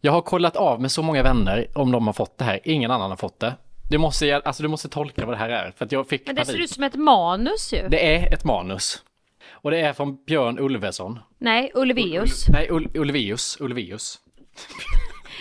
[0.02, 2.92] Jag har kollat av med så många vänner om de har fått det här, ingen
[2.92, 3.54] annan har fått det.
[3.90, 6.36] Du måste, alltså du måste tolka vad det här är, för att jag fick Men
[6.36, 6.64] det ser panik.
[6.64, 7.88] ut som ett manus ju.
[7.88, 9.04] Det är ett manus.
[9.52, 11.20] Och det är från Björn Ulveson.
[11.38, 12.48] Nej, Ulveus.
[12.50, 13.58] Nej, Ul Ulveus.
[13.60, 14.20] Ulveus.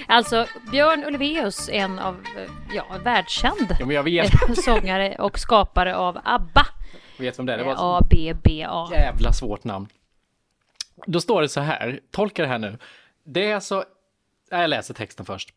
[0.07, 6.67] Alltså, Björn Ulveus, en av, eh, ja, världskänd Ja, sångare och skapare av ABBA.
[7.21, 7.59] Vet vem det är.
[7.59, 8.89] Det var A-B-B-A.
[8.93, 9.89] jävla svårt namn.
[11.07, 12.79] Då står det så här, tolka det här nu.
[13.25, 13.85] Det är alltså,
[14.51, 15.55] jag läser texten först.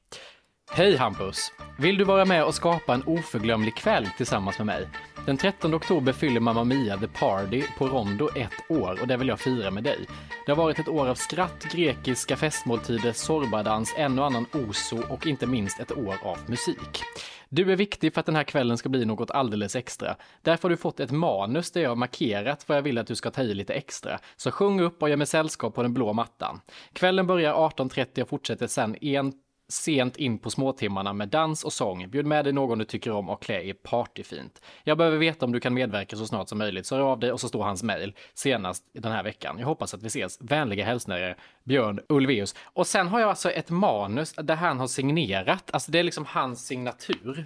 [0.76, 1.52] Hej Hampus!
[1.78, 4.88] Vill du vara med och skapa en oförglömlig kväll tillsammans med mig?
[5.26, 9.28] Den 13 oktober fyller Mamma Mia The Party på Rondo ett år och det vill
[9.28, 10.00] jag fira med dig.
[10.46, 15.28] Det har varit ett år av skratt, grekiska festmåltider, sorbadans, en och annan oso och
[15.28, 17.04] inte minst ett år av musik.
[17.50, 20.16] Du är viktig för att den här kvällen ska bli något alldeles extra.
[20.42, 23.16] Därför har du fått ett manus där jag har markerat vad jag vill att du
[23.16, 24.20] ska ta i lite extra.
[24.36, 26.62] Så sjung upp och gör mig sällskap på den blå mattan.
[26.94, 29.34] Kvällen börjar 18.30 och fortsätter sen en
[29.74, 32.10] sent in på småtimmarna med dans och sång.
[32.10, 34.62] Bjud med dig någon du tycker om och klä i partyfint.
[34.84, 37.32] Jag behöver veta om du kan medverka så snart som möjligt, så hör av dig
[37.32, 39.56] och så står hans mejl senast den här veckan.
[39.60, 40.38] Jag hoppas att vi ses.
[40.42, 42.56] Vänliga hälsningar Björn Ulvaeus.
[42.64, 46.26] Och sen har jag alltså ett manus där han har signerat, alltså det är liksom
[46.26, 47.46] hans signatur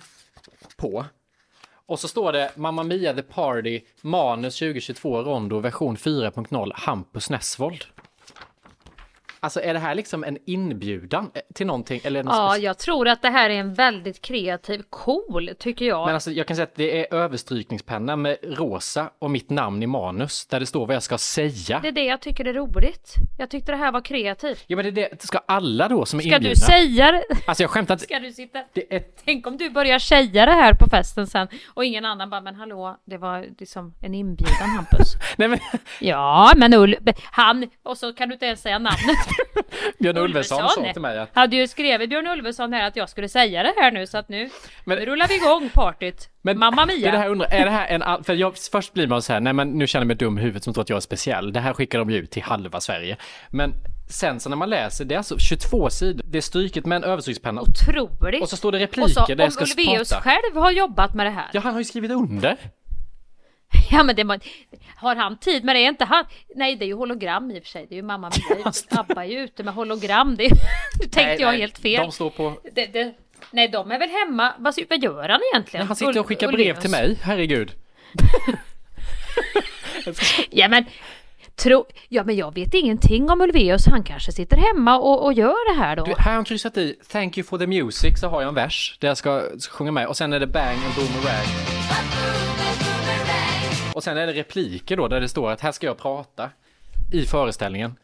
[0.77, 1.05] på.
[1.85, 7.85] Och så står det Mamma Mia The Party, manus 2022 Rondo version 4.0 Hampus Nessvold.
[9.47, 12.01] Alltså är det här liksom en inbjudan eh, till någonting?
[12.03, 16.05] Eller något Ja, jag tror att det här är en väldigt kreativ, cool, tycker jag.
[16.05, 19.87] Men alltså jag kan säga att det är överstrykningspenna med rosa och mitt namn i
[19.87, 21.79] manus där det står vad jag ska säga.
[21.79, 23.13] Det är det jag tycker är roligt.
[23.37, 24.63] Jag tyckte det här var kreativt.
[24.67, 26.49] Ja men det är det, ska alla då som är Ska inbjudna?
[26.49, 27.23] du säga det?
[27.47, 28.05] Alltså jag skämtar inte.
[28.05, 28.63] Ska du sitta?
[28.73, 29.03] Det är...
[29.25, 32.55] Tänk om du börjar säga det här på festen sen och ingen annan bara, men
[32.55, 35.13] hallå, det var liksom en inbjudan Hampus.
[35.37, 35.59] Nej men
[35.99, 39.17] Ja, men Ull, han, och så kan du inte ens säga namnet.
[39.99, 43.29] Björn Ulveson sa till mig att Hade ju skrivit Björn Ulveson här att jag skulle
[43.29, 44.49] säga det här nu så att nu,
[44.85, 46.29] Men- nu rullar vi igång partyt.
[46.41, 47.11] Mamma det är Mia.
[47.11, 49.53] det här undrar, är det här en, för jag, först blir man så här, nej
[49.53, 51.53] men nu känner jag mig dum i huvudet som tror att jag är speciell.
[51.53, 53.17] Det här skickar de ju ut till halva Sverige.
[53.49, 53.73] Men
[54.09, 57.03] sen så när man läser, det är alltså 22 sidor, det är stryket med en
[57.03, 57.61] överstrykspenna.
[57.61, 58.41] Och, Otroligt.
[58.41, 60.21] och så står det Och repliker så där jag om ska Ulvaeus prata.
[60.23, 61.45] själv har jobbat med det här.
[61.53, 62.57] Ja, han har ju skrivit under.
[63.91, 64.37] Ja men det må,
[64.95, 65.79] har han tid med det?
[65.79, 66.25] Är inte han?
[66.55, 67.85] Nej det är ju hologram i och för sig.
[67.89, 68.71] Det är ju mamma Mia.
[68.99, 70.35] Abba är ju ute med hologram.
[70.35, 70.43] Det,
[70.99, 72.01] nu tänkte Nej, jag nej, helt fel.
[72.01, 72.59] De står på...
[72.71, 73.13] Det, det,
[73.51, 74.53] nej de är väl hemma.
[74.57, 75.87] Vad, vad gör han egentligen?
[75.87, 77.71] Han sitter och skickar brev till mig, herregud.
[80.49, 80.85] Ja men
[81.55, 83.85] Tro, ja men jag vet ingenting om Ulvaeus.
[83.85, 86.03] Han kanske sitter hemma och, och gör det här då.
[86.03, 88.55] Du, här har han kryssat i Thank you for the music så har jag en
[88.55, 91.47] vers där jag ska sjunga med och sen är det bang and boomerang.
[93.97, 96.49] Och sen är det repliker då där det står att här ska jag prata
[97.13, 97.95] i föreställningen.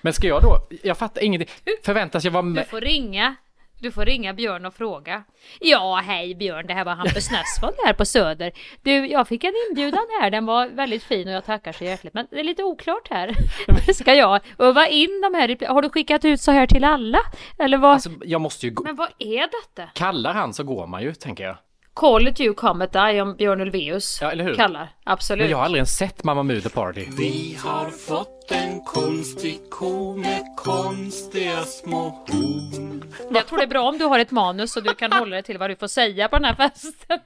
[0.00, 1.48] Men ska jag då, jag fattar ingenting,
[1.84, 2.66] förväntas jag vara Du med?
[2.66, 3.34] får ringa.
[3.80, 5.24] Du får ringa Björn och fråga.
[5.60, 8.52] Ja, hej Björn, det här var Hampus Nessvold här på Söder.
[8.82, 12.14] Du, jag fick en inbjudan här, den var väldigt fin och jag tackar så hjärtligt.
[12.14, 13.34] Men det är lite oklart här.
[13.94, 17.18] Ska jag öva in de här Har du skickat ut så här till alla?
[17.58, 17.90] Eller vad?
[17.92, 18.84] Alltså, jag måste ju gå.
[18.84, 19.90] Men vad är detta?
[19.94, 21.56] Kallar han så går man ju, tänker jag.
[21.94, 24.54] Call it you come at die om Björn Ulvaeus Ja, eller hur?
[24.54, 24.88] kallar.
[25.04, 25.42] Absolut.
[25.44, 27.06] Men jag har aldrig ens sett Mamma Mu The Party.
[27.18, 33.12] Vi har fått en konstig ko med konstiga små horn.
[33.30, 35.42] Jag tror det är bra om du har ett manus så du kan hålla dig
[35.42, 37.18] till vad du får säga på den här festen.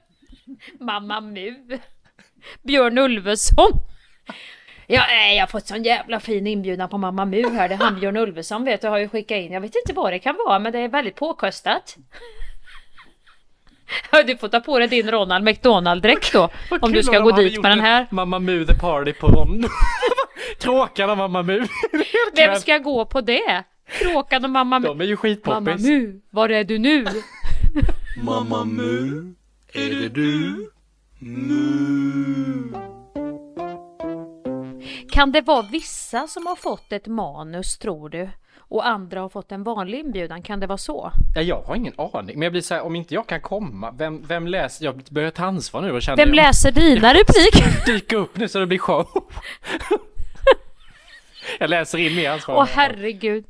[0.79, 1.53] Mamma Mu.
[2.63, 3.71] Björn Ulveson.
[4.87, 5.01] Ja,
[5.33, 7.69] jag har fått sån jävla fin inbjudan på Mamma Mu här.
[7.69, 9.51] Det är han Björn Ulveson vet du har ju skickat in.
[9.51, 11.97] Jag vet inte vad det kan vara men det är väldigt påkostat.
[14.25, 16.49] Du får ta på dig din Ronald McDonald-dräkt då.
[16.81, 18.07] Om du ska gå dit med den en här.
[18.09, 19.47] Mamma Mu The Party på.
[20.59, 21.67] Kråkan och Mamma Mu.
[22.35, 23.63] Vem ska gå på det?
[23.87, 24.87] Kråkan och Mamma Mu.
[24.87, 25.65] De är ju skitpoppis.
[25.65, 27.05] Mamma Mu, var är du nu?
[28.23, 29.33] Mamma Mu,
[29.73, 30.69] är det du?
[31.19, 32.73] Mu.
[35.11, 38.29] Kan det vara vissa som har fått ett manus tror du?
[38.69, 41.11] Och andra har fått en vanlig inbjudan, kan det vara så?
[41.35, 43.91] Ja, jag har ingen aning, men jag blir så här, om inte jag kan komma,
[43.91, 44.85] vem, vem läser?
[44.85, 47.85] Jag börjar ta ansvar nu och känner Vem jag läser dina repliker?
[47.85, 49.07] dyka upp nu så det blir show.
[51.59, 52.55] jag läser in mer ansvar.
[52.55, 53.45] Åh herregud.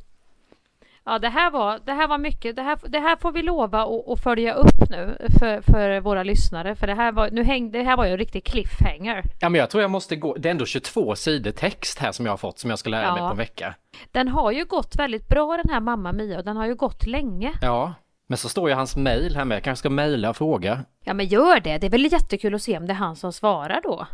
[1.09, 3.83] Ja det här var, det här var mycket, det här, det här får vi lova
[4.13, 6.75] att, följa upp nu för, för våra lyssnare.
[6.75, 9.23] För det här var, nu häng, det här var ju en riktig cliffhanger.
[9.39, 12.25] Ja, men jag tror jag måste gå, det är ändå 22 sidor text här som
[12.25, 13.11] jag har fått som jag ska lära Ja.
[13.13, 13.75] mig på en vecka.
[14.11, 17.05] Den har ju gått väldigt bra den här Mamma Mia och den har ju gått
[17.05, 17.53] länge.
[17.61, 17.93] Ja,
[18.27, 20.79] men så står ju hans mail här med, jag kanske ska mejla och fråga.
[21.03, 23.33] Ja men gör det, det är väl jättekul att se om det är han som
[23.33, 24.07] svarar då.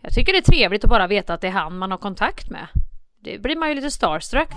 [0.00, 2.50] Jag tycker det är trevligt att bara veta att det är han man har kontakt
[2.50, 2.66] med.
[3.20, 4.48] Det blir man ju lite starstruck.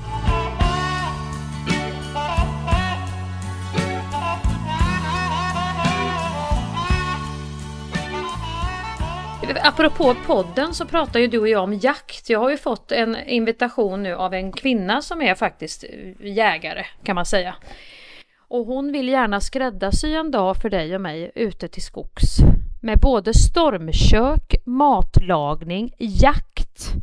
[9.57, 12.29] Apropå podden så pratar ju du och jag om jakt.
[12.29, 15.85] Jag har ju fått en invitation nu av en kvinna som är faktiskt
[16.19, 17.55] jägare kan man säga.
[18.37, 22.37] Och hon vill gärna skräddarsy en dag för dig och mig ute till skogs.
[22.81, 26.93] Med både stormkök, matlagning, jakt.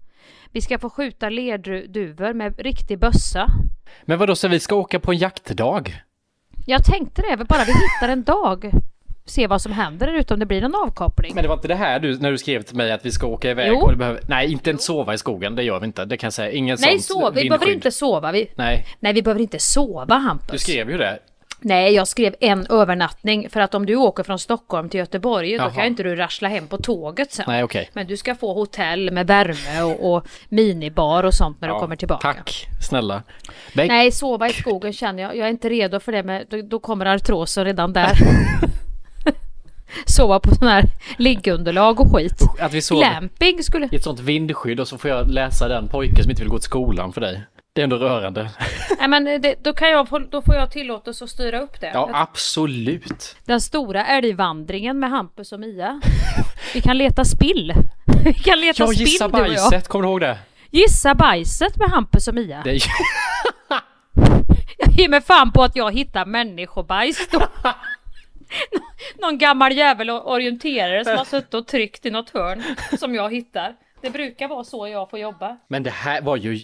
[0.52, 3.46] Vi ska få skjuta lerduvor med riktig bössa.
[4.04, 6.02] Men vadå, så vi ska åka på en jaktdag?
[6.66, 8.72] Jag tänkte det, bara vi hittar en dag.
[9.28, 11.34] Se vad som händer där ute, om det blir någon avkoppling.
[11.34, 13.26] Men det var inte det här du, när du skrev till mig att vi ska
[13.26, 13.78] åka iväg Jo.
[13.80, 16.26] och det behöver, nej inte en sova i skogen, det gör vi inte, det kan
[16.26, 18.32] jag säga, ingen Nej, sånt sov, vi behöver inte sova.
[18.32, 20.50] Vi, Nej, nej, vi behöver inte sova Hampus.
[20.50, 21.18] du skrev ju det.
[21.60, 25.68] Nej, jag skrev en övernattning för att om du åker från Stockholm till Göteborg Jaha.
[25.68, 27.44] då kan inte du rassla hem på tåget sen.
[27.48, 27.90] Nej, okej.
[27.92, 31.80] Men du ska få hotell med värme och, och minibar och sånt när du Ja,
[31.80, 32.32] kommer tillbaka.
[32.32, 33.22] Tack, snälla.
[33.74, 35.36] Men, Nej, sova i skogen känner jag.
[35.36, 38.12] Jag är inte redo för det, men då, då kommer artrosen redan där.
[40.06, 40.84] sova på sån här
[41.18, 42.42] liggunderlag och skit.
[42.60, 43.88] att vi sover Glamping skulle...
[43.92, 46.58] i ett sånt vindskydd och så får jag läsa den pojke som inte vill gå
[46.58, 47.42] till skolan för dig.
[47.76, 48.50] Det är ändå rörande.
[48.98, 51.90] Nej, men det, då, kan jag, då får jag tillåtelse att styra upp det.
[51.94, 53.36] Ja, absolut.
[53.44, 56.00] Den stora älgvandringen med Hampus och Mia.
[56.74, 57.74] Vi kan leta spill.
[58.24, 59.48] Vi kan leta Jag spill du och jag.
[59.48, 60.38] bajset, kommer du ihåg det?
[60.70, 62.60] Gissa bajset med Hampus och Mia.
[62.64, 62.82] det är...
[64.78, 67.42] Jag ger mig fan på att jag hittar människobajs då.
[68.72, 72.62] Nå- Någon gammal jävel orienterare som har suttit och tryckt i något hörn
[72.98, 73.76] som jag hittar.
[74.00, 75.56] Det brukar vara så jag får jobba.
[75.68, 76.60] Men det här var ju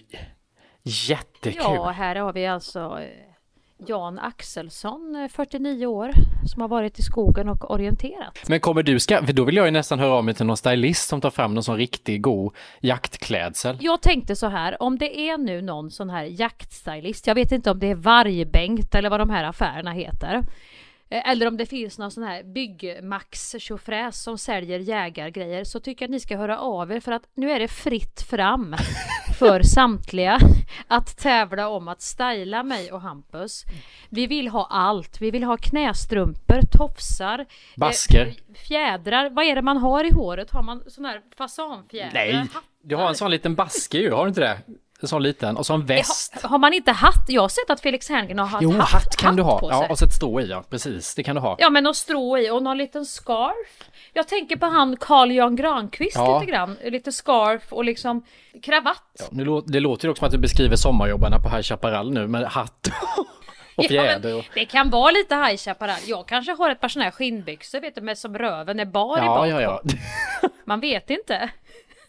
[0.83, 1.63] jättekul.
[1.63, 3.07] Ja, här har vi alltså eh,
[3.87, 6.11] Jan Axelsson, eh, 49 år,
[6.47, 8.49] som har varit i skogen och orienterat.
[8.49, 10.57] Men kommer du ska, för då vill jag ju nästan höra av mig till någon
[10.57, 13.77] stylist som tar fram någon sån riktig god jaktklädsel.
[13.81, 17.71] Jag tänkte så här, om det är nu någon sån här jaktstylist, jag vet inte
[17.71, 20.41] om det är Vargbänkt eller vad de här affärerna heter.
[21.13, 26.03] Eh, Eller om det finns någon sån här Byggmax tjofräs som säljer jägargrejer så tycker
[26.03, 28.77] jag att ni ska höra av er för att nu är det fritt fram
[29.39, 30.39] för samtliga
[30.89, 33.65] att tävla om att styla mig och Hampus.
[34.09, 35.21] Vi vill ha allt.
[35.21, 37.47] Vi vill ha knästrumpor, tofsar, eh,
[37.77, 38.35] Basker.
[38.69, 39.31] fjädrar.
[39.31, 40.51] Vad är det man har i håret?
[40.51, 42.13] Har man sån här fasanfjädrar?
[42.15, 42.47] Nej,
[42.83, 44.59] du har en sån liten baske ju, har du inte det?
[45.03, 46.43] En sån liten, och så en väst.
[46.43, 47.25] Har man inte hatt?
[47.29, 49.59] Jag har sett att Felix Herngren har haft Jo, hatt, hatt kan du hatt ha.
[49.61, 49.89] på Ja, sig.
[49.91, 50.65] och så ett strå i, ja.
[50.71, 51.57] Precis, det kan du ha.
[51.59, 53.89] Ja men och strå i och någon liten scarf.
[54.13, 56.41] Jag tänker på han Carl Jan Granqvist Ja.
[56.41, 56.77] lite grann.
[56.85, 58.23] Lite scarf och liksom
[58.63, 59.03] kravatt.
[59.19, 62.11] Ja, nu lå- det låter ju också som att du beskriver sommarjobbarna på High Chaparral
[62.13, 62.89] nu med hatt
[63.77, 64.37] och Ja, fjäder.
[64.39, 64.45] och...
[64.55, 65.97] det kan vara lite High Chaparral.
[66.07, 69.17] Jag kanske har ett par såna här skinnbyxor vet du, med som röven är bar
[69.19, 69.83] i Ja, bak ja, ja.
[70.65, 71.51] Man vet inte.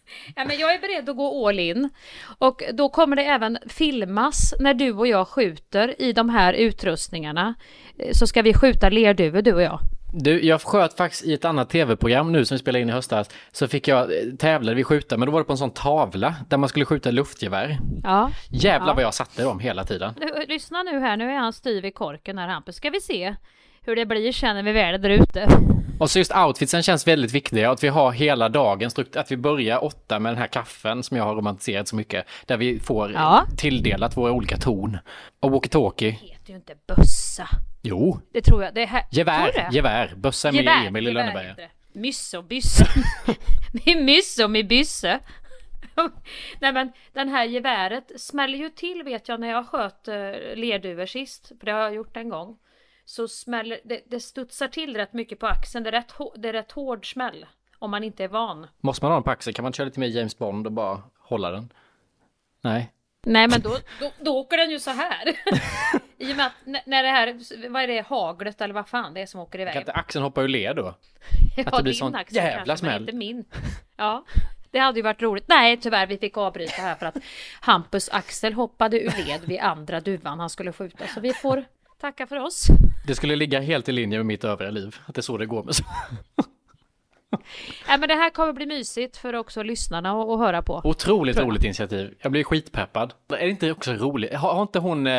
[0.35, 1.89] Ja, men jag är beredd att gå all in.
[2.37, 7.53] Och då kommer det även filmas när du och jag skjuter i de här utrustningarna.
[7.99, 9.79] Eh, Så ska vi skjuta lerduvor du och jag.
[10.15, 13.29] Du, jag sköt faktiskt i ett annat tv-program nu som vi spelade in i höstas.
[13.51, 16.35] Så fick jag, eh, tävlade vi skjuta, men då var det på en sån tavla
[16.49, 17.77] där man skulle skjuta luftgevär.
[18.03, 18.31] Ja.
[18.49, 18.93] Jävlar Ja.
[18.93, 20.13] vad jag satte dem hela tiden.
[20.19, 22.75] Nu, lyssna nu här, nu är han styv i korken här Hampus.
[22.75, 23.35] Ska vi se
[23.81, 25.47] hur det blir sen när vi väl är där ute.
[26.03, 29.83] Och så just outfitsen känns väldigt viktiga, att vi har hela dagen, att vi börjar
[29.83, 33.45] åtta med den här kaffen som jag har romantiserat så mycket, där vi får Ja.
[33.57, 34.99] tilldelat våra olika torn.
[35.39, 36.15] Och walkie-talkie.
[36.21, 37.47] Det heter ju inte bössa.
[37.81, 38.73] Jo, Det tror jag.
[38.73, 39.05] Det är här.
[39.11, 41.55] Gevär, gevär, bössa med Gevär, Emil i Lönneberga.
[41.93, 42.85] Mysse och bysse.
[43.85, 45.19] Min mysse och min bysse.
[46.59, 50.13] Nej men den här geväret smäller ju till vet jag när jag sköt uh,
[50.55, 51.51] lerduvor sist.
[51.59, 52.57] För det har jag gjort en gång.
[53.05, 55.83] Så smäller det, det studsar till rätt mycket på axeln.
[55.83, 57.45] Det är rätt, det är rätt hård smäll.
[57.79, 58.67] Om man inte är van.
[58.81, 59.53] Måste man ha den på axeln?
[59.53, 61.73] Kan man köra lite mer James Bond och bara hålla den?
[62.61, 62.91] Nej.
[63.25, 65.27] Nej men då, då, då åker den ju så här.
[66.17, 67.39] I och med att när det här,
[67.69, 69.73] vad är det, haglet eller vad fan det är som åker iväg.
[69.73, 70.95] Kan inte axeln hoppa ur led då?
[71.57, 73.01] Ja, Att det blir sån axel jävla kanske, smäll.
[73.01, 73.45] Inte min.
[73.97, 74.25] Ja,
[74.71, 75.45] det hade ju varit roligt.
[75.47, 77.17] Nej, tyvärr, vi fick avbryta här för att
[77.61, 81.07] Hampus axel hoppade ur led vid andra duvan han skulle skjuta.
[81.07, 81.65] Så vi får
[82.03, 82.67] tacka för oss.
[83.07, 85.45] Det skulle ligga helt i linje med mitt övriga liv, att det är så det
[85.45, 85.83] går med så.
[87.87, 90.81] Nej, men det här kommer bli mysigt för också lyssnarna att höra på.
[90.83, 92.13] Otroligt roligt initiativ.
[92.21, 93.13] Jag blir skitpeppad.
[93.29, 94.33] Är det inte också roligt?
[94.33, 95.13] Har, har inte hon eh,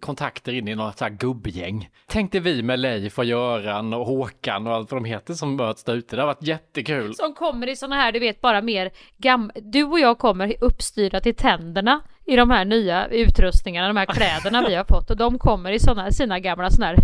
[0.00, 1.88] kontakter in i något så här gubbgäng?
[2.06, 5.84] Tänkte vi med Leif och Göran och Håkan och allt vad de heter som möts
[5.84, 6.16] där ute.
[6.16, 7.14] Det har varit jättekul.
[7.14, 9.52] Som kommer i såna här, du vet, bara mer gam...
[9.54, 12.00] Du och jag kommer uppstyrda till tänderna
[12.30, 15.10] i de här nya utrustningarna, de här kläderna vi har fått.
[15.10, 16.96] Och de kommer i såna, sina gamla såna här,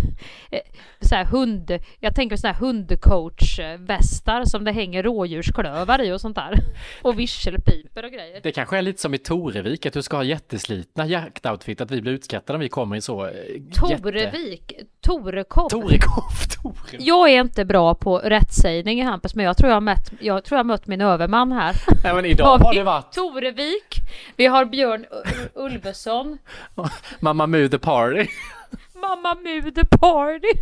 [0.51, 0.59] eh,
[0.99, 1.79] så här hund...
[1.99, 6.53] Jag tänker såna här hundcoach-västar som det hänger rådjursklövar i och sånt där.
[7.01, 8.39] Och virselpipor och grejer.
[8.43, 12.01] Det kanske är lite som i Torevik, att du ska ha jätteslitna jaktoutfit, att vi
[12.01, 13.79] blir utskrattade om vi kommer i så eh, jätte...
[13.79, 15.69] Torevik, Torekov.
[15.69, 17.03] Torekov, Tore.
[17.03, 20.59] Jag är inte bra på rättsägning Hampus, men jag tror jag mött, jag tror jag
[20.59, 21.75] har mött min överman här.
[22.03, 23.95] Nej men idag har det varit Torevik,
[24.35, 25.05] vi har Björn
[25.55, 26.37] Ulveson,
[27.19, 28.27] Mamma Mu the party.
[29.01, 30.53] Mamma Mu the party.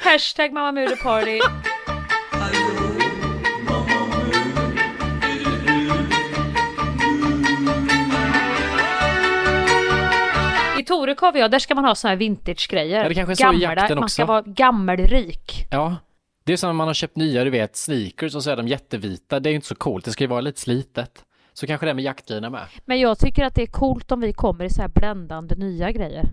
[0.00, 1.40] Hashtag Mamma Mu the party.
[10.80, 13.02] I Torekov, ja, där ska man ha såna här vintage-grejer.
[13.02, 14.32] Ja, det kanske är så i jakten Man ska också.
[14.32, 15.66] vara gammelrik.
[15.70, 15.96] Ja,
[16.44, 18.68] det är som när man har köpt nya, du vet, sneakers och så är de
[18.68, 19.40] jättevita.
[19.40, 21.24] Det är ju inte så coolt, det ska ju vara lite slitet.
[21.54, 22.66] Så kanske det är med jaktgrejerna med.
[22.84, 25.92] Men jag tycker att det är coolt om vi kommer i så här bländande nya
[25.92, 26.28] grejer.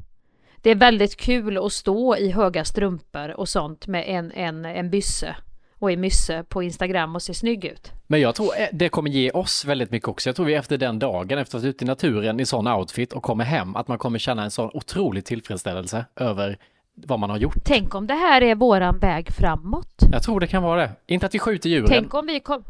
[0.61, 4.89] Det är väldigt kul att stå i höga strumpor och sånt med en, en, en
[4.89, 5.35] bysse
[5.79, 7.91] och i mysse på Instagram och se snygg ut.
[8.07, 10.29] Men jag tror eh, det kommer ge oss väldigt mycket också.
[10.29, 12.67] Jag tror vi efter den dagen, efter att ha varit ute i naturen i sån
[12.67, 16.57] outfit och kommer hem, att man kommer känna en sån otrolig tillfredsställelse över
[16.95, 17.55] vad man har gjort.
[17.63, 19.95] Tänk om det här är våran väg framåt.
[20.11, 20.91] Jag tror det kan vara det.
[21.07, 21.87] Inte att vi skjuter djuren.
[21.87, 22.63] Tänk om vi kom...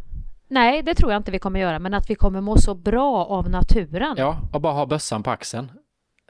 [0.52, 3.26] Nej, det tror jag inte vi kommer göra, men att vi kommer må så bra
[3.26, 4.16] av naturen.
[4.18, 5.72] Ja, och bara ha bössan på axeln.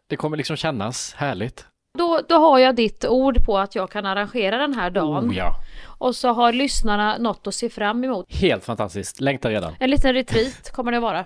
[0.07, 1.65] Det kommer liksom kännas härligt.
[1.97, 5.29] Då, då har jag ditt ord på att jag kan arrangera den här dagen.
[5.29, 5.55] Oh, ja.
[5.85, 8.25] Och så har lyssnarna något att se fram emot.
[8.33, 9.19] Helt fantastiskt.
[9.21, 9.73] Längtar redan.
[9.79, 11.25] En liten retreat kommer det vara.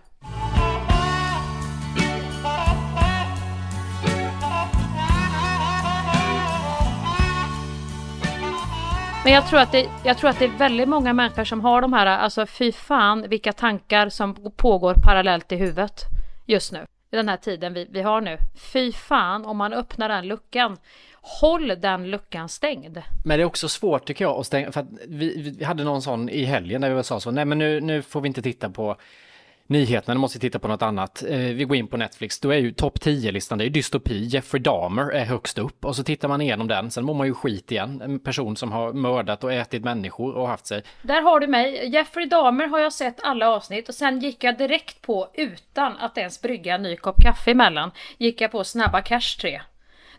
[9.25, 11.81] Men jag tror, att det, jag tror att det är väldigt många människor som har
[11.81, 16.01] de här, alltså fy fan vilka tankar som pågår parallellt i huvudet
[16.45, 16.85] just nu.
[17.11, 18.37] I den här tiden vi, vi har nu.
[18.55, 20.77] Fy fan om man öppnar den luckan.
[21.13, 22.97] Håll den luckan stängd.
[23.25, 26.01] Men det är också svårt tycker jag att stänga, för att vi, vi hade någon
[26.01, 28.69] sån i helgen där vi sa så, nej men nu, nu får vi inte titta
[28.69, 28.95] på
[29.67, 31.23] nyheterna, nu måste vi titta på något annat.
[31.23, 34.25] Eh, vi går in på Netflix, då är ju topp 10-listan, det är ju dystopi,
[34.25, 37.33] Jeffrey Dahmer är högst upp och så tittar man igenom den, sen mår man ju
[37.33, 38.01] skit igen.
[38.01, 40.83] En person som har mördat och ätit människor och haft sig.
[41.01, 41.89] Där har du mig.
[41.89, 46.17] Jeffrey Dahmer har jag sett alla avsnitt och sen gick jag direkt på, utan att
[46.17, 49.61] ens brygga en ny kopp kaffe emellan, gick jag på Snabba Cash 3.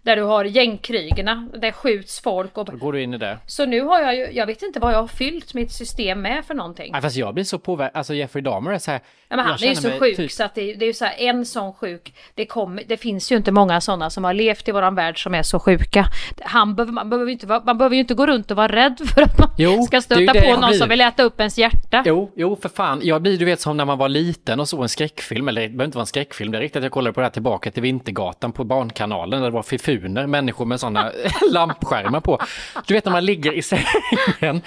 [0.06, 2.64] Där du har gängkrigerna, där skjuts folk och...
[2.64, 3.38] Då går du in i det.
[3.46, 6.44] Så nu har jag ju, jag vet inte vad jag har fyllt mitt system med
[6.44, 6.92] för någonting.
[6.92, 9.00] Nej, fast jag blir så påverkad, alltså Jeffrey Dahmer är så här.
[9.28, 10.32] Ja, men han är ju så sjuk typ...
[10.32, 13.32] så att det, det är ju så här, en sån sjuk, det, kom, det finns
[13.32, 16.06] ju inte många sådana som har levt i våran värld som är så sjuka.
[16.40, 19.22] Han behöver, man, behöver inte, man behöver ju inte gå runt och vara rädd för
[19.22, 22.02] att man jo, ska stöta på någon som vill äta upp ens hjärta.
[22.06, 23.00] Jo, jo för fan.
[23.02, 25.68] Jag blir du vet som när man var liten och såg en skräckfilm, eller det
[25.68, 27.70] behöver inte vara en skräckfilm, det är riktigt att jag kollade på det här tillbaka
[27.70, 29.62] till Vintergatan på Barnkanalen där det var
[29.96, 31.12] fifuner, människor med sådana
[31.50, 32.38] lampskärmar på.
[32.86, 34.62] Du vet när man ligger i sängen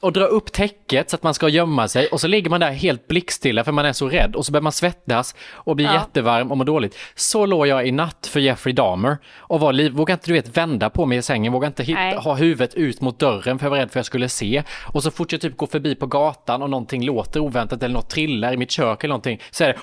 [0.00, 2.70] och drar upp täcket så att man ska gömma sig och så ligger man där
[2.70, 5.94] helt blickstilla för man är så rädd och så börjar man svettas och blir ja.
[5.94, 6.96] jättevarm och mår dåligt.
[7.14, 10.56] Så låg jag i natt för Jeffrey Dahmer och var liv, vågade inte du vet
[10.56, 13.70] vända på mig i sängen, vågade inte hitta, ha huvudet ut mot dörren för jag
[13.70, 14.62] var rädd för att jag skulle se.
[14.92, 18.10] Och så fort jag typ går förbi på gatan och någonting låter oväntat eller något
[18.10, 19.78] trillar i mitt kök eller någonting så är det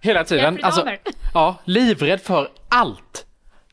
[0.00, 0.58] Hela tiden.
[0.62, 0.88] Alltså,
[1.34, 3.26] ja, livrädd för allt.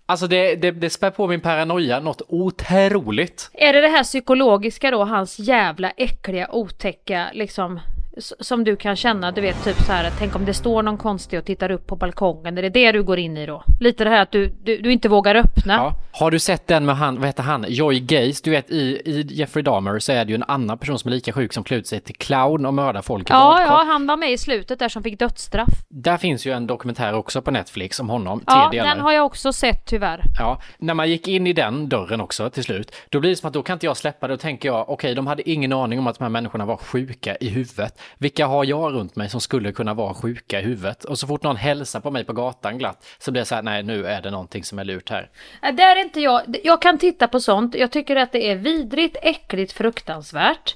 [0.10, 3.50] Alltså det, det, det spär på min paranoia något otroligt.
[3.54, 7.80] Är det det här psykologiska då, hans jävla äckliga otäcka liksom
[8.20, 11.40] som du kan känna, du vet typ så här, tänk om det står någon konstig
[11.40, 13.64] och tittar upp på balkongen, är det det du går in i då?
[13.80, 15.74] Lite det här att du, du, du inte vågar öppna.
[15.74, 15.94] Ja.
[16.12, 19.28] Har du sett den med han, vad heter han, Joy Gaze, du vet i, i
[19.30, 21.78] Jeffrey Dahmer så är det ju en annan person som är lika sjuk som klär
[21.78, 23.66] ut sig till clown och mördar folk i Ja, badkar.
[23.66, 25.70] ja, han var med i slutet där som fick dödsstraff.
[25.90, 29.54] Där finns ju en dokumentär också på Netflix om honom, Ja, den har jag också
[29.54, 30.22] sett tyvärr.
[30.40, 33.48] Ja, när man gick in i den dörren också till slut, då blir det som
[33.48, 35.74] att då kan inte jag släppa det, då tänker jag, okej, okay, de hade ingen
[35.74, 38.00] aning om att de här människorna var sjuka i huvudet.
[38.18, 41.04] Vilka har jag runt mig som skulle kunna vara sjuka i huvudet?
[41.04, 43.62] Och så fort någon hälsar på mig på gatan glatt så blir det så här,
[43.62, 45.30] nej nu är det någonting som är lurt här.
[45.62, 49.18] Där är inte jag, jag kan titta på sånt, jag tycker att det är vidrigt,
[49.22, 50.76] äckligt, fruktansvärt.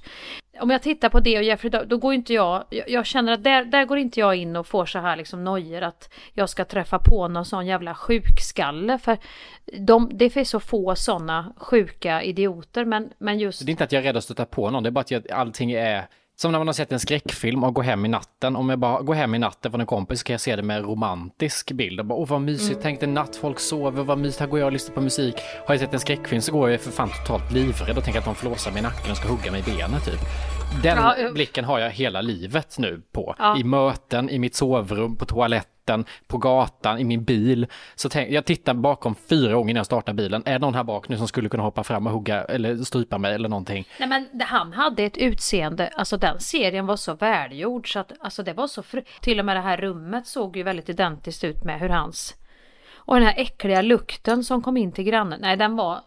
[0.60, 3.44] Om jag tittar på det och Jeffrey då går inte jag, jag, jag känner att
[3.44, 6.66] där, där går inte jag in och får så här liksom nojor att jag ska
[6.66, 8.98] träffa på någon sån jävla sjukskalle.
[8.98, 9.18] För
[9.80, 13.66] de, det finns så få sådana sjuka idioter men, men just...
[13.66, 15.12] Det är inte att jag är rädd att stöta på någon, det är bara att
[15.12, 16.08] jag, allting är
[16.42, 18.56] som när man har sett en skräckfilm och går hem i natten.
[18.56, 20.64] Om jag bara går hem i natten från en kompis så kan jag se det
[20.64, 22.00] med en romantisk bild.
[22.00, 22.82] Och bara, Åh vad mysigt, mm.
[22.82, 25.36] tänk en natt, folk sover, vad mysigt, här går jag och lyssnar på musik.
[25.66, 28.26] Har jag sett en skräckfilm så går jag för fan totalt livrädd och tänker att
[28.26, 30.20] de flåsar mig i nacken och ska hugga mig i benen typ.
[30.84, 33.36] Den ja, blicken har jag hela livet nu på.
[33.40, 33.60] Ja.
[33.60, 35.71] I möten, i mitt sovrum, på toaletten,
[36.28, 37.68] på gatan, i min bil.
[37.96, 40.44] Så tänk, jag tittar bakom fyra gånger innan jag startar bilen.
[40.46, 43.18] Är det någon här bak nu som skulle kunna hoppa fram och hugga eller strypa
[43.18, 43.88] mig eller någonting?
[44.00, 48.44] Nej men han hade ett utseende, alltså den serien var så välgjord så att alltså
[48.44, 49.04] det var så fru...
[49.22, 52.36] Till och med det här rummet såg ju väldigt identiskt ut med hur hans
[52.94, 55.40] och den här äckliga lukten som kom in till grannen.
[55.42, 56.02] Nej den var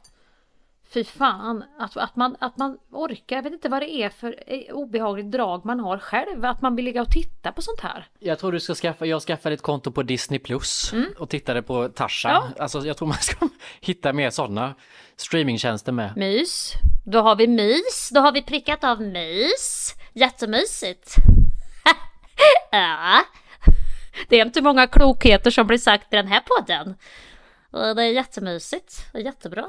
[0.94, 3.36] Fy fan, att, att, man, att man orkar.
[3.36, 6.44] Jag vet inte vad det är för eh, obehagligt drag man har själv.
[6.44, 8.06] Att man vill ligga och titta på sånt här.
[8.18, 11.06] Jag tror du ska skaffa, jag skaffade ett konto på Disney Plus mm.
[11.18, 12.32] och tittade på Tarzan.
[12.32, 12.62] Ja.
[12.62, 13.48] Alltså jag tror man ska
[13.80, 14.74] hitta mer sådana
[15.16, 16.16] streamingtjänster med.
[16.16, 16.72] Mys.
[17.04, 18.10] Då har vi mys.
[18.14, 19.94] Då har vi prickat av mys.
[20.12, 21.14] Jättemysigt.
[22.70, 23.20] ja.
[24.28, 26.94] Det är inte många klokheter som blir sagt i den här podden.
[27.70, 29.06] Det är jättemysigt.
[29.12, 29.66] Är jättebra.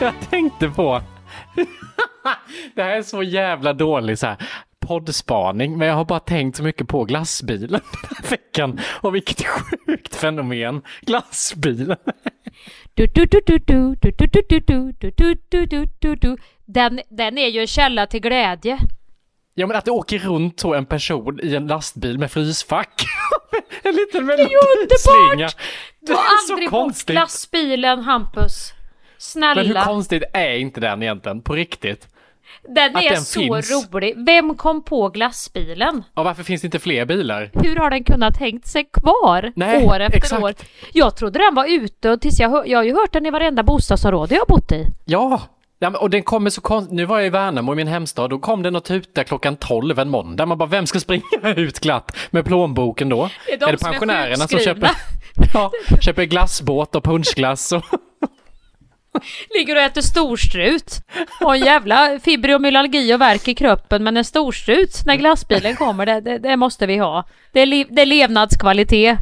[0.00, 1.02] jag tänkte på.
[2.74, 4.36] det här är så jävla dålig så här
[4.86, 8.80] poddspaning, men jag har bara tänkt så mycket på glassbilen den här veckan.
[9.00, 10.82] Och vilket sjukt fenomen.
[11.00, 11.96] Glassbilen.
[16.66, 18.78] Den, den är ju en källa till glädje.
[19.54, 23.04] Ja men att det åker runt så en person i en lastbil med frysfack.
[23.82, 24.48] en liten melodislinga.
[25.30, 25.56] Det är ju underbart!
[26.06, 28.72] Ta aldrig bort lastbilen Hampus.
[29.20, 29.34] Hampus.
[29.34, 29.84] Men hur Snälla.
[29.84, 32.08] konstigt är inte den egentligen, på riktigt?
[32.68, 33.92] Den att är den så finns?
[33.92, 34.14] rolig.
[34.26, 36.02] Vem kom på glassbilen?
[36.14, 37.50] Och varför finns det inte fler bilar?
[37.54, 40.42] Hur har den kunnat hängt sig kvar Nej, år efter exakt.
[40.42, 40.52] år?
[40.92, 43.62] Jag trodde den var ute tills jag, hör, jag har ju hört den i varenda
[43.62, 44.86] bostadsområde jag har bott i.
[45.04, 45.40] Ja,
[45.78, 46.94] ja och den kommer så konstigt.
[46.94, 49.98] Nu var jag i Värnamo, i min hemstad, då kom den och tutade klockan 12
[49.98, 50.46] en måndag.
[50.46, 51.22] Man bara, vem ska springa
[51.56, 53.30] ut glatt med plånboken då?
[53.46, 54.88] Det är de det som är pensionärerna som sjukskrivna.
[54.88, 57.84] köper, ja, köper glassbåt och punschglass och
[59.58, 61.00] Ligger och äter storstrut.
[61.40, 66.20] Och en jävla fibromyalgi och värk i kroppen men en storstrut när glassbilen kommer det,
[66.20, 67.24] det, det måste vi ha.
[67.52, 69.18] Det är, liv, det är levnadskvalitet.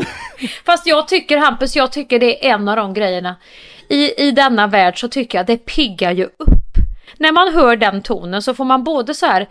[0.66, 3.36] Fast jag tycker Hampus, jag tycker det är en av de grejerna.
[3.88, 6.74] I, I denna värld så tycker jag det piggar ju upp.
[7.18, 9.48] När man hör den tonen så får man både så här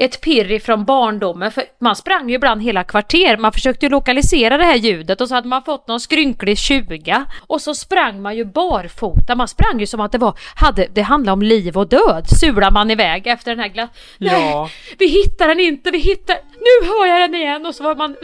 [0.00, 4.58] ett pirr ifrån barndomen, för man sprang ju ibland hela kvarter, man försökte ju lokalisera
[4.58, 8.36] det här ljudet och så hade man fått någon skrynklig 20 och så sprang man
[8.36, 11.88] ju barfota, man sprang ju som att det var, hade, det handlade om liv och
[11.88, 13.90] död, sular man iväg efter den här glass...
[14.18, 14.32] Ja.
[14.32, 17.66] Nej, vi hittar den inte, vi hittar, nu hör jag den igen!
[17.66, 18.16] Och så var man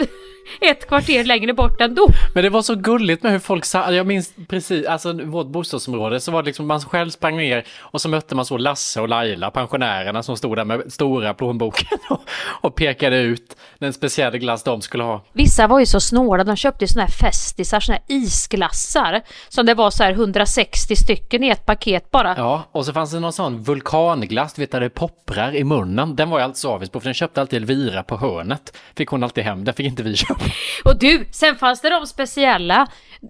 [0.61, 2.09] ett kvarter längre bort ändå.
[2.35, 6.21] Men det var så gulligt med hur folk sa, jag minns precis, alltså vårt bostadsområde
[6.21, 9.09] så var det liksom man själv sprang ner och så mötte man så Lasse och
[9.09, 12.21] Laila, pensionärerna som stod där med stora plånboken och,
[12.61, 15.25] och pekade ut den speciella glass de skulle ha.
[15.33, 19.23] Vissa var ju så snåla, de köpte ju såna här festisar, såna här isglassar.
[19.49, 22.35] Som det var så här 160 stycken i ett paket bara.
[22.37, 26.17] Ja, och så fanns det någon sån vulkanglass, du vet där det popprar i munnen.
[26.17, 28.77] Den var jag alltid så avis på, för den köpte alltid Elvira på hörnet.
[28.97, 30.36] Fick hon alltid hem, den fick inte vi köpa.
[30.85, 32.87] Och du, sen fanns det de speciella.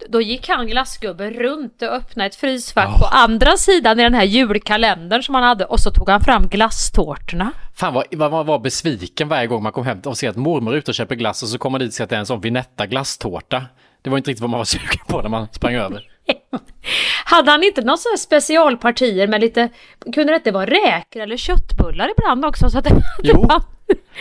[0.08, 4.24] Då gick han glassgubben runt och öppnade ett frysfack på andra sidan i den här
[4.24, 7.52] julkalendern som han hade och så tog han fram glasstårtorna.
[7.74, 10.72] Fan vad vad man var besviken varje gång man kom hem och ser att mormor
[10.74, 12.20] är ute och köper glass och så kommer man dit och ser att det är
[12.20, 13.64] en sån Vinetta glasstårta.
[14.02, 16.15] Det var inte riktigt vad man var sugen på när man sprang över.
[17.24, 19.68] Hade han inte några sådana specialpartier med lite,
[20.14, 22.70] kunde det inte vara räkor eller köttbullar ibland också?
[22.70, 23.48] Så att det, Jo.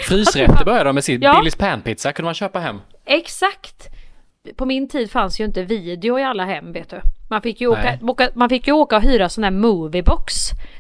[0.08, 1.22] Frysrätter började de med sin.
[1.22, 1.40] Ja.
[1.40, 2.82] Billys panpizza kunde man köpa hem.
[3.06, 3.88] Exakt.
[4.56, 7.02] På min tid fanns ju inte video i alla hem vet du.
[7.30, 8.00] Man fick ju åka, Nej.
[8.02, 10.34] åka, man fick ju åka och hyra sån här moviebox.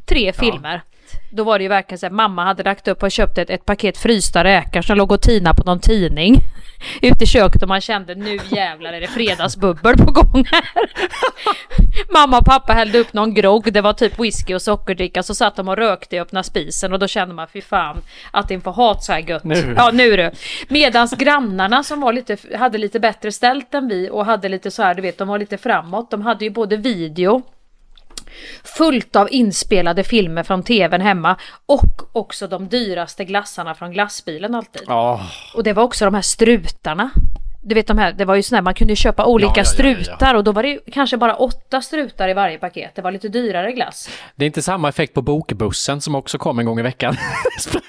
[0.05, 0.82] Tre filmer.
[1.30, 3.66] Då var det ju verkligen så här, mamma hade lagt upp och köpt ett, ett
[3.66, 6.36] paket frysta räkor som låg och tina på någon tidning.
[7.01, 10.91] Ute i köket och man kände nu jävlar är det fredagsbubbel på gång här.
[12.13, 15.55] Mamma och pappa hällde upp någon grogg, det var typ whisky och sockerdricka, så satt
[15.55, 18.01] de och rökte i öppna spisen och då kände man fy fan
[18.32, 19.43] att de får hat så här gött.
[19.43, 19.76] Nu.
[19.78, 20.32] Ja nu du.
[20.68, 24.84] Medans grannarna som var lite, hade lite bättre ställt än vi och hade lite så
[24.84, 26.11] här, du vet, de var lite framåt.
[26.11, 27.41] De hade ju både video
[28.78, 34.82] fullt av inspelade filmer från tvn hemma och också de dyraste glassarna från glassbilen alltid.
[34.88, 35.22] Ja,
[35.56, 37.10] Och det var också de här strutarna.
[37.68, 39.90] Du vet de här, det var ju sådär, man kunde köpa olika Ja, ja, ja,
[39.90, 42.96] ja, strutar och då var det kanske bara åtta strutar i varje paket.
[42.96, 44.10] Det var lite dyrare glass.
[44.36, 47.14] det är inte samma effekt på bokbussen som också kom en gång i veckan.
[47.62, 47.82] Spr-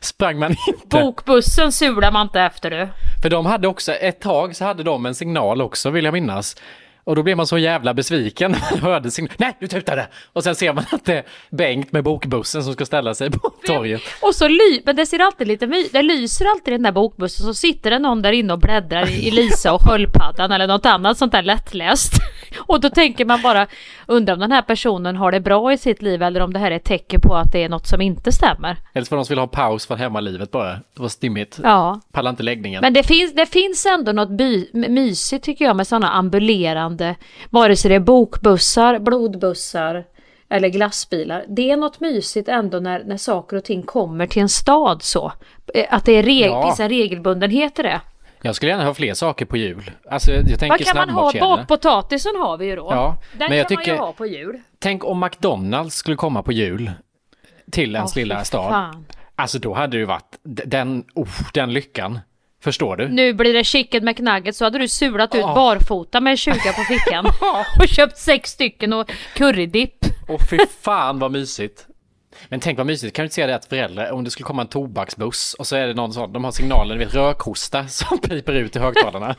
[0.00, 1.00] Sprang man inte.
[1.00, 2.88] Bokbussen sular man inte efter du.
[3.22, 6.56] För de hade också, ett tag så hade de en signal också vill jag minnas.
[7.04, 9.36] Och då blev man så jävla besviken när man hörde signalen.
[9.38, 10.08] Nej, nu tutar det!
[10.32, 13.50] Och sen ser man att det är Bengt med bokbussen som ska ställa sig på
[13.66, 14.02] torget.
[14.22, 16.92] Och så ly, men det ser alltid lite my, det lyser alltid i den där
[16.92, 20.66] bokbussen så sitter det någon där inne och bläddrar i, i Lisa och Sköldpaddan eller
[20.66, 22.12] något annat sånt där lättläst.
[22.58, 23.66] Och då tänker man bara,
[24.06, 26.70] undrar om den här personen har det bra i sitt liv eller om det här
[26.70, 28.76] är ett tecken på att det är något som inte stämmer.
[28.94, 30.72] Eller för de som vill ha paus från hemmalivet bara.
[30.72, 31.60] Det var stimmigt.
[31.62, 32.00] Ja.
[32.12, 32.80] Pallar inte läggningen.
[32.80, 36.93] Men det finns, det finns ändå något by, mysigt tycker jag med sådana ambulerande,
[37.50, 40.04] vare sig det är bokbussar, blodbussar
[40.48, 41.44] eller glassbilar.
[41.48, 45.32] Det är något mysigt ändå när, när saker och ting kommer till en stad så.
[45.74, 46.62] Eh, Att det är reg, Ja.
[46.62, 48.00] finns en regelbundenhet i det.
[48.42, 49.90] Jag skulle gärna ha fler saker på jul.
[50.10, 51.32] Alltså jag tänker Vad kan man ha?
[51.40, 52.86] Bakpotatisen har vi ju då.
[52.90, 54.60] Ja, Den men jag kan man tycker- ju ha på jul.
[54.78, 56.90] Tänk om McDonalds skulle komma på jul
[57.70, 58.70] till ens Ja, lilla stad.
[58.70, 59.06] fan.
[59.36, 62.18] Alltså då hade det ju varit den, oh, den lyckan.
[62.64, 63.08] Förstår du?
[63.08, 67.26] Nu blir det chicken McNuggets så hade du sulat ut barfota med 20 på fickan.
[67.80, 69.96] och köpt sex stycken och currydipp.
[70.28, 71.86] Och fy fan vad mysigt.
[72.48, 74.62] Men tänk vad mysigt, kan du inte se det att föräldrar, om det skulle komma
[74.62, 78.18] en tobaksbuss och så är det någon sån, de har signalen, du vet rökhosta som
[78.22, 79.36] piper ut i högtalarna.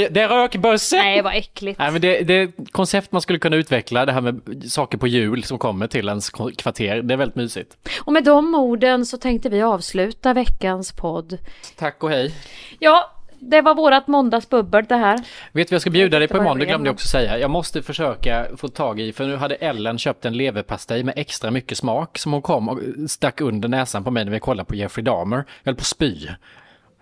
[0.00, 0.96] Det, det är rökbössa!
[0.96, 1.78] Nej, vad äckligt.
[1.78, 4.98] Nej, men det, det är ett koncept man skulle kunna utveckla, det här med saker
[4.98, 7.02] på jul som kommer till ens kvarter.
[7.02, 7.76] Det är väldigt mysigt.
[8.00, 11.38] Och med de orden så tänkte vi avsluta veckans podd.
[11.76, 12.34] Tack och hej.
[12.78, 15.16] Ja, det var vårat måndagsbubbel det här.
[15.16, 16.58] Vet du vad jag ska bjuda dig på imorgon?
[16.58, 17.38] Det glömde jag också säga.
[17.38, 21.50] Jag måste försöka få tag i, för nu hade Ellen köpt en leverpastej med extra
[21.50, 22.78] mycket smak som hon kom och
[23.08, 25.36] stack under näsan på mig när vi kollade på Jeffrey Dahmer.
[25.36, 26.28] Jag höll på att spy.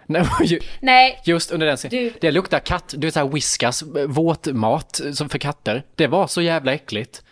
[0.13, 1.97] Nej, ju- Nej, Just under den scenen.
[2.05, 5.83] Du- Det luktar katt, du vet såhär whiskas, våtmat eh, som för katter.
[5.95, 7.23] Det var så jävla äckligt.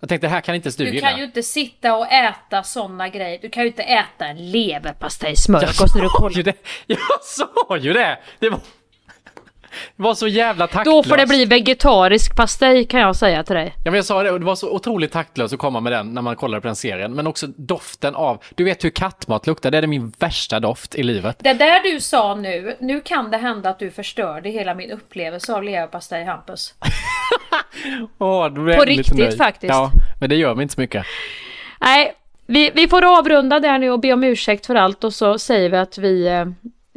[0.00, 1.08] Jag tänkte det här kan inte ens du, du gilla.
[1.08, 3.38] kan ju inte sitta och äta såna grejer.
[3.42, 6.36] Du kan ju inte äta en leverpastejsmörgås när du sa kollar.
[6.36, 6.54] ju det.
[6.86, 8.18] Jag sa ju det!
[8.38, 8.60] Det var,
[9.96, 11.08] det var så jävla Då taktlöst.
[11.08, 13.74] får det bli vegetarisk pastej kan jag säga till dig.
[13.84, 16.14] Ja men jag sa det, och det var så otroligt taktlöst att komma med den
[16.14, 17.12] när man kollade på den serien.
[17.14, 21.02] Men också doften av, du vet hur kattmat luktar, det är min värsta doft i
[21.02, 21.36] livet.
[21.40, 25.54] Det där du sa nu, nu kan det hända att du förstörde hela min upplevelse
[25.54, 26.74] av leverpastej Hampus.
[28.18, 29.36] Då blev På riktigt nöjd.
[29.36, 29.70] faktiskt.
[29.70, 29.90] Ja,
[30.20, 31.06] men det gör mig inte så mycket.
[31.80, 32.12] Nej,
[32.46, 35.70] vi, vi får avrunda där nu och be om ursäkt för allt och så säger
[35.70, 36.46] vi att vi eh,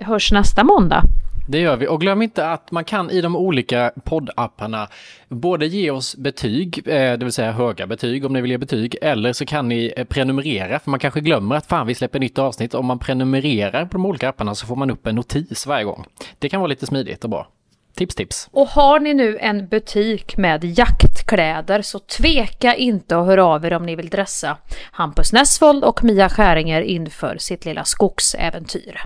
[0.06, 1.04] hörs nästa måndag.
[1.52, 1.88] Det gör vi.
[1.88, 4.88] Och glöm inte att man kan i de olika poddapparna
[5.30, 8.95] både ge oss betyg, eh, det vill säga höga betyg om ni vill ge betyg,
[9.02, 12.39] eller så kan ni eh, prenumerera, för man kanske glömmer att fan vi släpper nytt
[12.39, 12.74] avsnitt.
[12.74, 16.06] Om man prenumererar på de olika apparna så får man upp en notis varje gång.
[16.39, 17.47] Det kan vara lite smidigt och bra.
[17.95, 18.49] Tips, tips.
[18.52, 23.74] Och har ni nu en butik med jaktkläder så tveka inte att höra av er
[23.74, 24.58] om ni vill dressa
[24.91, 29.02] Hampus Nessvold och Mia Skäringer inför sitt lilla skogsäventyr.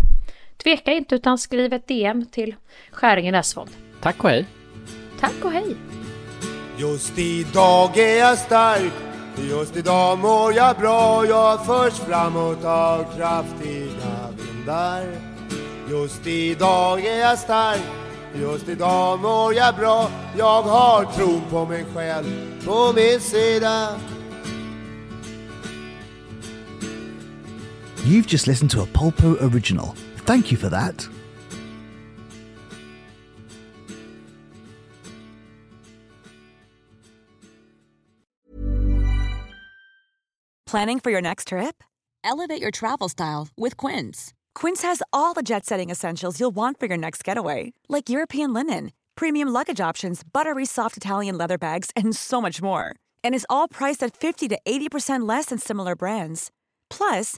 [0.65, 2.55] Tveka inte utan skriv ett DM till
[2.91, 3.71] Skäringer Nessvold.
[4.01, 4.45] Tack och hej.
[5.19, 5.75] Tack och hej!
[6.77, 8.93] Just idag är jag stark
[9.49, 15.05] Just idag mår jag bra Jag förs framåt av kraftiga vindar
[15.89, 17.81] Just idag är jag stark
[18.35, 22.25] Just idag mår jag bra Jag har tron på mig själv
[22.65, 23.95] på min sida
[28.05, 29.95] You've just listened to a Polpo original.
[30.25, 31.07] Thank you for that.
[40.75, 41.83] Planning for your next trip?
[42.23, 44.33] Elevate your travel style with Quince.
[44.55, 48.51] Quince has all the jet setting essentials you'll want for your next getaway, like European
[48.51, 52.95] linen, premium luggage options, buttery soft Italian leather bags, and so much more.
[53.23, 56.51] And is all priced at 50 to 80% less than similar brands.
[56.89, 57.37] Plus,